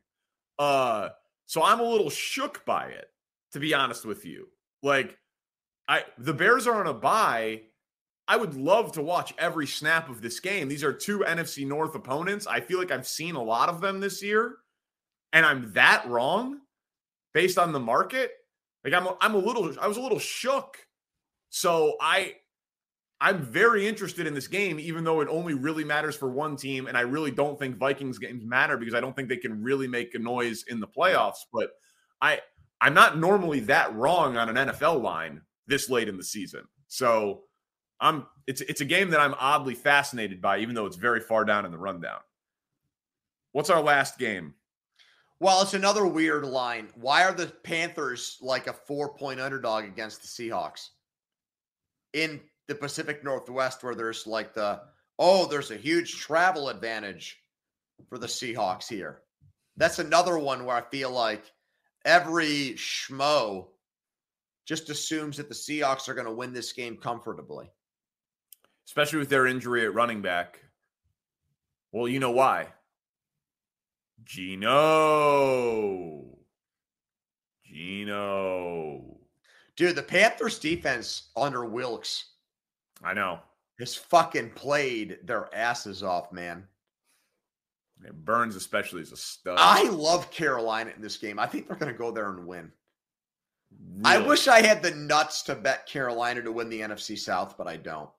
Uh 0.60 1.10
so 1.46 1.64
I'm 1.64 1.80
a 1.80 1.84
little 1.84 2.10
shook 2.10 2.66
by 2.66 2.88
it 2.88 3.08
to 3.54 3.60
be 3.60 3.74
honest 3.74 4.06
with 4.06 4.26
you. 4.26 4.48
Like 4.84 5.18
I 5.88 6.04
the 6.18 6.34
Bears 6.34 6.68
are 6.68 6.80
on 6.80 6.88
a 6.88 6.94
bye. 6.94 7.62
I 8.32 8.38
would 8.38 8.56
love 8.56 8.94
to 8.94 9.02
watch 9.02 9.34
every 9.38 9.68
snap 9.68 10.10
of 10.10 10.22
this 10.22 10.40
game. 10.40 10.70
These 10.70 10.86
are 10.86 10.94
two 10.94 11.20
NFC 11.20 11.68
North 11.68 11.96
opponents. 11.96 12.48
I 12.48 12.62
feel 12.62 12.80
like 12.80 12.90
I've 12.90 13.06
seen 13.06 13.36
a 13.36 13.44
lot 13.44 13.68
of 13.68 13.82
them 13.82 14.00
this 14.00 14.24
year 14.24 14.56
and 15.34 15.46
I'm 15.46 15.74
that 15.74 16.08
wrong 16.08 16.62
based 17.34 17.58
on 17.58 17.74
the 17.74 17.80
market. 17.82 18.32
Like 18.86 18.94
I'm, 18.94 19.06
a, 19.06 19.18
I'm 19.20 19.36
a 19.36 19.38
little, 19.38 19.76
I 19.82 19.86
was 19.90 19.98
a 19.98 20.02
little 20.02 20.18
shook. 20.18 20.78
So 21.50 21.98
I, 22.00 22.36
I'm 23.20 23.44
very 23.44 23.86
interested 23.86 24.26
in 24.26 24.34
this 24.34 24.48
game, 24.48 24.80
even 24.80 25.04
though 25.04 25.20
it 25.20 25.28
only 25.30 25.54
really 25.54 25.84
matters 25.84 26.16
for 26.16 26.30
one 26.30 26.56
team, 26.56 26.88
and 26.88 26.98
I 26.98 27.02
really 27.02 27.32
don't 27.32 27.60
think 27.60 27.76
Vikings 27.76 28.18
games 28.18 28.46
matter 28.46 28.78
because 28.78 28.94
I 28.94 29.02
don't 29.02 29.14
think 29.14 29.28
they 29.28 29.36
can 29.36 29.62
really 29.62 29.90
make 29.90 30.16
a 30.16 30.20
noise 30.20 30.64
in 30.70 30.80
the 30.80 30.88
playoffs. 30.88 31.40
But 31.52 31.72
I, 32.22 32.40
I'm 32.80 32.94
not 32.94 33.18
normally 33.18 33.60
that 33.60 33.94
wrong 33.94 34.38
on 34.38 34.48
an 34.48 34.70
NFL 34.70 35.02
line 35.02 35.42
this 35.68 35.90
late 35.90 36.08
in 36.08 36.16
the 36.16 36.24
season. 36.24 36.62
So 36.88 37.42
I'm, 38.02 38.26
it's, 38.48 38.62
it's 38.62 38.82
a 38.82 38.86
game 38.86 39.12
that 39.12 39.20
I'm 39.20 39.36
oddly 39.40 39.76
fascinated 39.76 40.42
by, 40.42 40.60
even 40.60 40.76
though 40.76 40.88
it's 40.88 40.98
very 40.98 41.22
far 41.22 41.46
down 41.46 41.66
in 41.66 41.72
the 41.72 41.78
rundown. 41.78 42.20
What's 43.54 43.70
our 43.70 43.82
last 43.82 44.18
game? 44.18 44.56
Well, 45.40 45.62
it's 45.62 45.74
another 45.74 46.06
weird 46.06 46.46
line. 46.46 46.90
Why 46.96 47.24
are 47.24 47.34
the 47.34 47.48
Panthers 47.48 48.38
like 48.42 48.68
a 48.68 48.74
four 48.74 49.14
point 49.14 49.40
underdog 49.40 49.86
against 49.86 50.22
the 50.22 50.28
Seahawks 50.28 50.90
in 52.14 52.42
the 52.68 52.76
Pacific 52.76 53.24
Northwest, 53.24 53.84
where 53.84 53.96
there's 53.96 54.28
like 54.28 54.54
the 54.54 54.82
oh, 55.18 55.46
there's 55.48 55.72
a 55.72 55.78
huge 55.78 56.18
travel 56.18 56.70
advantage 56.70 57.40
for 58.10 58.18
the 58.18 58.28
Seahawks 58.28 58.88
here? 58.88 59.22
That's 59.78 60.00
another 60.00 60.38
one 60.38 60.66
where 60.66 60.76
I 60.76 60.82
feel 60.82 61.12
like 61.12 61.44
every 62.06 62.74
schmo 62.76 63.68
just 64.66 64.90
assumes 64.90 65.38
that 65.38 65.50
the 65.50 65.56
Seahawks 65.56 66.08
are 66.08 66.14
going 66.14 66.28
to 66.28 66.34
win 66.34 66.54
this 66.54 66.72
game 66.72 66.98
comfortably, 66.98 67.72
especially 68.88 69.20
with 69.20 69.30
their 69.30 69.48
injury 69.48 69.86
at 69.86 69.94
running 69.94 70.22
back. 70.22 70.60
Well, 71.92 72.08
you 72.08 72.20
know 72.20 72.32
why. 72.32 72.68
Gino. 74.24 75.82
Gino. 77.66 79.18
Dude, 79.76 79.96
the 79.96 80.04
Panthers 80.04 80.60
defense 80.60 81.30
under 81.36 81.66
Wilks. 81.66 82.32
I 83.04 83.14
know. 83.14 83.40
Has 83.80 83.96
fucking 83.96 84.52
played 84.52 85.18
their 85.24 85.54
asses 85.56 86.04
off, 86.04 86.32
man. 86.32 86.68
Burns, 88.14 88.56
especially, 88.56 89.02
is 89.02 89.12
a 89.12 89.18
stud. 89.18 89.58
I 89.60 89.90
love 89.90 90.32
Carolina 90.32 90.92
in 90.96 91.02
this 91.02 91.18
game. 91.18 91.40
I 91.40 91.46
think 91.46 91.68
they're 91.68 91.78
going 91.78 91.92
to 91.92 91.98
go 91.98 92.12
there 92.12 92.30
and 92.30 92.48
win. 92.48 92.72
Really? 93.96 94.04
I 94.06 94.18
wish 94.20 94.48
I 94.48 94.62
had 94.62 94.82
the 94.82 94.92
nuts 94.92 95.44
to 95.44 95.56
bet 95.56 95.88
Carolina 95.88 96.42
to 96.42 96.52
win 96.52 96.70
the 96.70 96.82
NFC 96.82 97.18
South, 97.18 97.58
but 97.58 97.68
I 97.68 97.78
don't. 97.78 98.10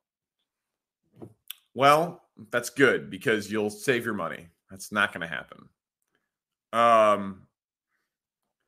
Well, 1.75 2.23
that's 2.51 2.71
good 2.71 3.11
because 3.11 3.51
you'll 3.51 3.71
save 3.71 4.05
your 4.05 4.15
money. 4.15 4.49
That's 4.71 4.93
not 4.93 5.13
going 5.13 5.21
to 5.23 5.35
happen. 5.35 5.69
Um, 6.73 7.47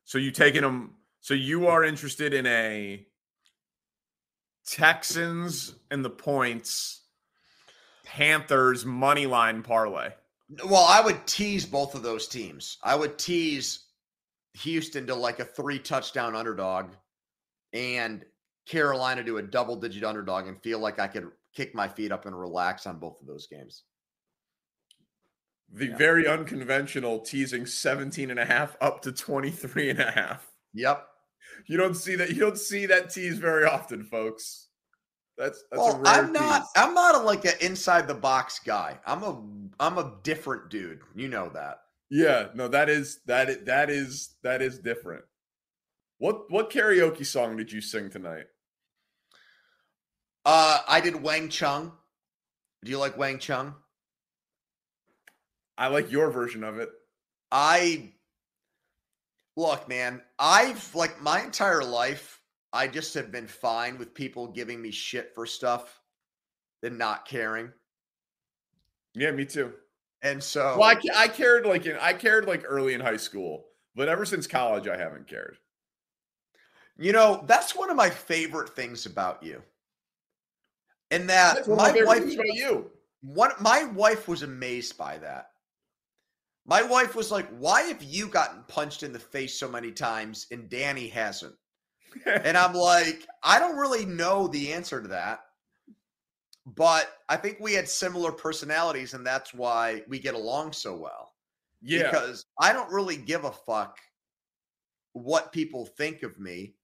so 0.04 0.18
you 0.18 0.30
taking 0.30 0.62
them? 0.62 0.94
So 1.20 1.34
you 1.34 1.66
are 1.68 1.84
interested 1.84 2.34
in 2.34 2.46
a 2.46 3.06
Texans 4.66 5.74
and 5.90 6.04
the 6.04 6.10
points, 6.10 7.02
Panthers 8.04 8.84
money 8.84 9.26
line 9.26 9.62
parlay. 9.62 10.10
Well, 10.66 10.86
I 10.88 11.00
would 11.00 11.26
tease 11.26 11.64
both 11.64 11.94
of 11.94 12.02
those 12.02 12.28
teams. 12.28 12.78
I 12.82 12.94
would 12.94 13.18
tease 13.18 13.86
Houston 14.54 15.06
to 15.06 15.14
like 15.14 15.40
a 15.40 15.44
three 15.44 15.78
touchdown 15.78 16.36
underdog 16.36 16.90
and 17.72 18.24
Carolina 18.66 19.24
to 19.24 19.38
a 19.38 19.42
double 19.42 19.76
digit 19.76 20.04
underdog 20.04 20.46
and 20.46 20.62
feel 20.62 20.78
like 20.78 20.98
I 20.98 21.06
could 21.06 21.30
kick 21.54 21.74
my 21.74 21.88
feet 21.88 22.12
up 22.12 22.26
and 22.26 22.38
relax 22.38 22.86
on 22.86 22.98
both 22.98 23.20
of 23.20 23.26
those 23.26 23.46
games 23.46 23.84
the 25.74 25.86
yeah. 25.86 25.96
very 25.96 26.26
unconventional 26.26 27.20
teasing 27.20 27.66
17 27.66 28.30
and 28.30 28.38
a 28.38 28.44
half 28.44 28.76
up 28.80 29.02
to 29.02 29.12
23 29.12 29.90
and 29.90 30.00
a 30.00 30.10
half. 30.10 30.46
Yep. 30.74 31.06
You 31.66 31.76
don't 31.76 31.94
see 31.94 32.16
that 32.16 32.30
you 32.30 32.40
don't 32.40 32.58
see 32.58 32.86
that 32.86 33.10
tease 33.10 33.38
very 33.38 33.64
often, 33.64 34.04
folks. 34.04 34.68
That's 35.36 35.62
that's 35.70 35.82
well, 35.82 36.00
I'm 36.04 36.32
not 36.32 36.62
tease. 36.62 36.70
I'm 36.76 36.94
not 36.94 37.14
a, 37.14 37.18
like 37.18 37.44
an 37.44 37.54
inside 37.60 38.08
the 38.08 38.14
box 38.14 38.60
guy. 38.64 38.98
I'm 39.06 39.22
a 39.22 39.42
I'm 39.78 39.98
a 39.98 40.14
different 40.22 40.70
dude. 40.70 41.00
You 41.14 41.28
know 41.28 41.50
that. 41.54 41.78
Yeah, 42.10 42.48
no, 42.54 42.68
that 42.68 42.88
is 42.88 43.20
that 43.26 43.48
is, 43.50 43.64
that 43.66 43.90
is 43.90 44.36
that 44.42 44.62
is 44.62 44.78
different. 44.78 45.24
What 46.18 46.50
what 46.50 46.70
karaoke 46.70 47.26
song 47.26 47.56
did 47.56 47.70
you 47.70 47.80
sing 47.80 48.10
tonight? 48.10 48.46
Uh 50.44 50.80
I 50.86 51.00
did 51.00 51.22
Wang 51.22 51.48
Chung. 51.48 51.92
Do 52.84 52.90
you 52.90 52.98
like 52.98 53.16
Wang 53.16 53.38
Chung? 53.38 53.74
I 55.76 55.88
like 55.88 56.12
your 56.12 56.30
version 56.30 56.62
of 56.62 56.78
it. 56.78 56.90
I 57.50 58.12
look, 59.56 59.88
man, 59.88 60.22
I've 60.38 60.94
like 60.94 61.20
my 61.20 61.42
entire 61.42 61.82
life, 61.82 62.40
I 62.72 62.88
just 62.88 63.14
have 63.14 63.30
been 63.30 63.46
fine 63.46 63.98
with 63.98 64.14
people 64.14 64.48
giving 64.48 64.82
me 64.82 64.90
shit 64.90 65.34
for 65.34 65.46
stuff 65.46 66.00
and 66.82 66.98
not 66.98 67.26
caring. 67.26 67.72
Yeah, 69.14 69.30
me 69.30 69.44
too. 69.44 69.72
And 70.22 70.42
so, 70.42 70.76
well, 70.78 70.96
I, 70.96 71.00
I 71.14 71.28
cared 71.28 71.66
like 71.66 71.86
in, 71.86 71.96
I 72.00 72.14
cared 72.14 72.46
like 72.46 72.64
early 72.66 72.94
in 72.94 73.00
high 73.00 73.16
school, 73.16 73.66
but 73.94 74.08
ever 74.08 74.24
since 74.24 74.46
college, 74.46 74.88
I 74.88 74.96
haven't 74.96 75.28
cared. 75.28 75.58
You 76.96 77.12
know, 77.12 77.44
that's 77.46 77.76
one 77.76 77.90
of 77.90 77.96
my 77.96 78.10
favorite 78.10 78.70
things 78.70 79.06
about 79.06 79.42
you. 79.42 79.62
And 81.10 81.28
that 81.28 81.68
my, 81.68 81.92
my 81.92 82.04
wife 82.04 82.22
about 82.22 82.46
you. 82.54 82.90
One, 83.20 83.52
my 83.60 83.84
wife 83.84 84.28
was 84.28 84.42
amazed 84.42 84.98
by 84.98 85.18
that. 85.18 85.48
My 86.66 86.82
wife 86.82 87.14
was 87.14 87.30
like, 87.30 87.48
Why 87.58 87.82
have 87.82 88.02
you 88.02 88.28
gotten 88.28 88.64
punched 88.68 89.02
in 89.02 89.12
the 89.12 89.18
face 89.18 89.58
so 89.58 89.68
many 89.68 89.92
times 89.92 90.46
and 90.50 90.68
Danny 90.68 91.08
hasn't? 91.08 91.54
and 92.26 92.56
I'm 92.56 92.74
like, 92.74 93.26
I 93.42 93.58
don't 93.58 93.76
really 93.76 94.06
know 94.06 94.48
the 94.48 94.72
answer 94.72 95.00
to 95.00 95.08
that. 95.08 95.40
But 96.66 97.10
I 97.28 97.36
think 97.36 97.58
we 97.60 97.74
had 97.74 97.88
similar 97.88 98.32
personalities, 98.32 99.12
and 99.12 99.26
that's 99.26 99.52
why 99.52 100.02
we 100.08 100.18
get 100.18 100.34
along 100.34 100.72
so 100.72 100.96
well. 100.96 101.32
Yeah. 101.82 102.10
Because 102.10 102.46
I 102.58 102.72
don't 102.72 102.90
really 102.90 103.18
give 103.18 103.44
a 103.44 103.52
fuck 103.52 103.98
what 105.12 105.52
people 105.52 105.84
think 105.84 106.22
of 106.22 106.40
me, 106.40 106.74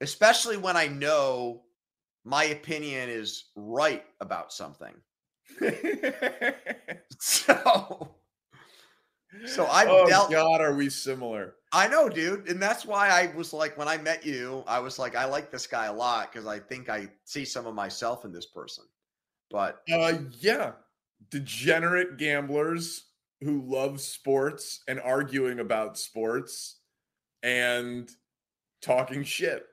especially 0.00 0.56
when 0.56 0.78
I 0.78 0.86
know 0.86 1.62
my 2.24 2.44
opinion 2.44 3.08
is 3.08 3.46
right 3.56 4.04
about 4.20 4.52
something. 4.52 4.94
so 7.18 8.14
so 9.46 9.64
I 9.66 9.86
oh, 9.86 10.06
dealt. 10.06 10.30
God, 10.30 10.60
are 10.60 10.74
we 10.74 10.90
similar? 10.90 11.54
I 11.72 11.86
know, 11.86 12.08
dude, 12.08 12.48
and 12.48 12.60
that's 12.60 12.84
why 12.84 13.08
I 13.08 13.34
was 13.36 13.52
like, 13.52 13.78
when 13.78 13.86
I 13.86 13.96
met 13.96 14.26
you, 14.26 14.64
I 14.66 14.80
was 14.80 14.98
like, 14.98 15.14
I 15.14 15.24
like 15.24 15.52
this 15.52 15.68
guy 15.68 15.86
a 15.86 15.92
lot 15.92 16.32
because 16.32 16.46
I 16.46 16.58
think 16.58 16.88
I 16.88 17.08
see 17.24 17.44
some 17.44 17.66
of 17.66 17.74
myself 17.74 18.24
in 18.24 18.32
this 18.32 18.46
person. 18.46 18.84
But 19.50 19.82
uh, 19.92 20.18
yeah, 20.40 20.72
degenerate 21.30 22.16
gamblers 22.16 23.04
who 23.40 23.62
love 23.62 24.00
sports 24.00 24.82
and 24.88 25.00
arguing 25.00 25.60
about 25.60 25.96
sports 25.96 26.80
and 27.42 28.10
talking 28.82 29.22
shit. 29.22 29.64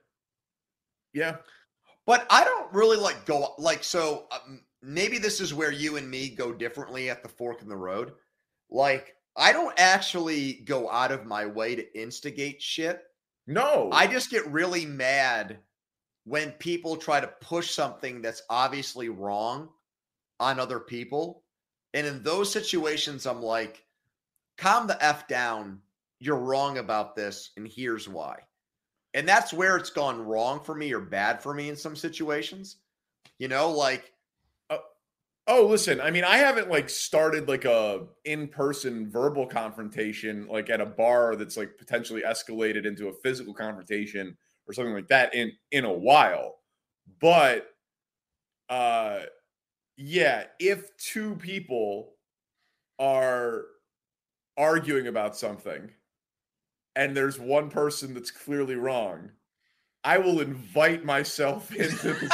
Yeah, 1.13 1.37
but 2.07 2.25
I 2.31 2.43
don't 2.43 2.73
really 2.73 2.97
like 2.97 3.25
go 3.25 3.53
like 3.59 3.83
so. 3.83 4.25
Um, 4.31 4.61
maybe 4.81 5.19
this 5.19 5.39
is 5.39 5.53
where 5.53 5.71
you 5.71 5.97
and 5.97 6.09
me 6.09 6.29
go 6.29 6.51
differently 6.51 7.11
at 7.11 7.21
the 7.21 7.29
fork 7.29 7.61
in 7.61 7.67
the 7.67 7.77
road. 7.77 8.13
Like 8.71 9.15
I 9.35 9.53
don't 9.53 9.77
actually 9.77 10.53
go 10.53 10.89
out 10.89 11.11
of 11.11 11.27
my 11.27 11.45
way 11.45 11.75
to 11.75 11.99
instigate 11.99 12.61
shit. 12.61 13.03
No. 13.45 13.89
I 13.93 14.07
just 14.07 14.31
get 14.31 14.47
really 14.47 14.85
mad 14.85 15.59
when 16.23 16.51
people 16.53 16.95
try 16.95 17.19
to 17.19 17.33
push 17.41 17.71
something 17.71 18.21
that's 18.21 18.41
obviously 18.49 19.09
wrong 19.09 19.69
on 20.39 20.59
other 20.59 20.79
people. 20.79 21.43
And 21.93 22.07
in 22.07 22.23
those 22.23 22.51
situations, 22.51 23.25
I'm 23.25 23.41
like, 23.41 23.85
calm 24.57 24.87
the 24.87 25.01
F 25.03 25.27
down. 25.27 25.81
You're 26.19 26.35
wrong 26.37 26.77
about 26.77 27.15
this. 27.15 27.51
And 27.57 27.67
here's 27.67 28.09
why. 28.09 28.39
And 29.17 29.27
that's 29.27 29.51
where 29.51 29.77
it's 29.77 29.89
gone 29.89 30.21
wrong 30.21 30.63
for 30.63 30.75
me 30.75 30.93
or 30.93 31.01
bad 31.01 31.41
for 31.41 31.53
me 31.53 31.69
in 31.69 31.75
some 31.75 31.95
situations. 31.95 32.77
You 33.39 33.49
know, 33.49 33.69
like 33.69 34.13
Oh, 35.49 35.65
listen, 35.65 36.01
I 36.01 36.11
mean, 36.11 36.25
I 36.25 36.37
haven't 36.37 36.69
like 36.69 36.89
started 36.89 37.47
like 37.47 37.63
a 37.63 38.05
in-person 38.25 39.09
verbal 39.09 39.47
confrontation 39.47 40.45
like 40.47 40.69
at 40.69 40.81
a 40.81 40.85
bar 40.85 41.37
that's 41.37 41.55
like 41.55 41.77
potentially 41.77 42.21
escalated 42.21 42.85
into 42.85 43.07
a 43.07 43.13
physical 43.13 43.53
confrontation 43.53 44.37
or 44.67 44.73
something 44.73 44.93
like 44.93 45.07
that 45.07 45.33
in 45.33 45.53
in 45.71 45.85
a 45.85 45.93
while. 45.93 46.57
But 47.21 47.69
uh 48.69 49.21
yeah, 49.97 50.45
if 50.59 50.95
two 50.97 51.35
people 51.35 52.15
are 52.99 53.65
arguing 54.57 55.07
about 55.07 55.37
something 55.37 55.91
and 56.97 57.15
there's 57.15 57.39
one 57.39 57.69
person 57.69 58.13
that's 58.15 58.31
clearly 58.31 58.75
wrong, 58.75 59.29
I 60.03 60.17
will 60.17 60.41
invite 60.41 61.05
myself 61.05 61.73
into 61.75 62.13
the 62.13 62.27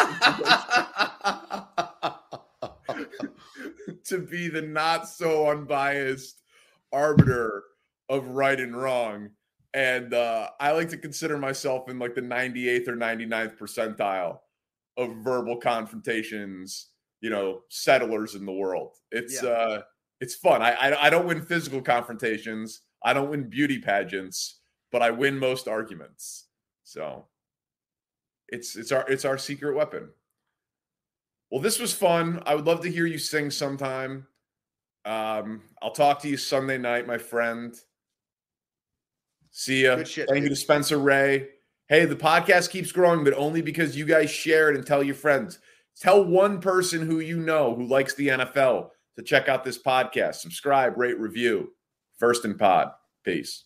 to 4.05 4.17
be 4.19 4.47
the 4.47 4.61
not 4.61 5.07
so 5.07 5.49
unbiased 5.49 6.41
arbiter 6.93 7.63
of 8.09 8.27
right 8.29 8.59
and 8.59 8.75
wrong. 8.75 9.31
and 9.73 10.13
uh, 10.13 10.49
I 10.59 10.71
like 10.71 10.89
to 10.89 10.97
consider 10.97 11.37
myself 11.37 11.89
in 11.89 11.99
like 11.99 12.15
the 12.15 12.21
98th 12.21 12.87
or 12.87 12.95
99th 12.95 13.57
percentile 13.57 14.39
of 14.97 15.17
verbal 15.17 15.57
confrontations. 15.57 16.89
You 17.21 17.29
know, 17.29 17.61
settlers 17.69 18.35
in 18.35 18.45
the 18.45 18.51
world. 18.51 18.97
It's 19.09 19.41
Yeah. 19.41 19.49
uh, 19.49 19.81
it's 20.19 20.35
fun. 20.35 20.61
I, 20.61 20.71
I 20.73 21.07
I 21.07 21.09
don't 21.09 21.25
win 21.25 21.41
physical 21.41 21.81
confrontations. 21.81 22.81
I 23.03 23.13
don't 23.13 23.29
win 23.29 23.49
beauty 23.49 23.79
pageants, 23.79 24.59
but 24.91 25.01
I 25.01 25.11
win 25.11 25.37
most 25.37 25.67
arguments. 25.67 26.45
So 26.83 27.25
it's 28.47 28.75
it's 28.75 28.91
our 28.91 29.09
it's 29.09 29.25
our 29.25 29.37
secret 29.37 29.75
weapon. 29.75 30.09
Well, 31.51 31.61
this 31.61 31.79
was 31.79 31.93
fun. 31.93 32.41
I 32.45 32.55
would 32.55 32.65
love 32.65 32.81
to 32.81 32.91
hear 32.91 33.05
you 33.05 33.17
sing 33.17 33.51
sometime. 33.51 34.25
Um, 35.05 35.61
I'll 35.81 35.91
talk 35.91 36.21
to 36.21 36.29
you 36.29 36.37
Sunday 36.37 36.77
night, 36.77 37.05
my 37.05 37.17
friend. 37.17 37.75
See 39.51 39.83
ya. 39.83 40.03
Shit, 40.03 40.29
Thank 40.29 40.43
you 40.43 40.49
to 40.49 40.55
Spencer 40.55 40.97
Ray. 40.97 41.49
Hey, 41.89 42.05
the 42.05 42.15
podcast 42.15 42.71
keeps 42.71 42.91
growing, 42.91 43.23
but 43.23 43.33
only 43.33 43.61
because 43.61 43.95
you 43.95 44.05
guys 44.05 44.31
share 44.31 44.69
it 44.69 44.75
and 44.75 44.85
tell 44.85 45.03
your 45.03 45.15
friends. 45.15 45.59
Tell 45.99 46.23
one 46.23 46.59
person 46.59 47.05
who 47.05 47.19
you 47.19 47.39
know 47.39 47.75
who 47.75 47.85
likes 47.85 48.15
the 48.15 48.29
NFL 48.29 48.89
to 49.15 49.21
check 49.21 49.47
out 49.47 49.63
this 49.63 49.77
podcast. 49.77 50.35
Subscribe, 50.35 50.97
rate, 50.97 51.19
review. 51.19 51.71
First 52.23 52.45
and 52.45 52.57
Pod. 52.57 52.93
Peace. 53.25 53.65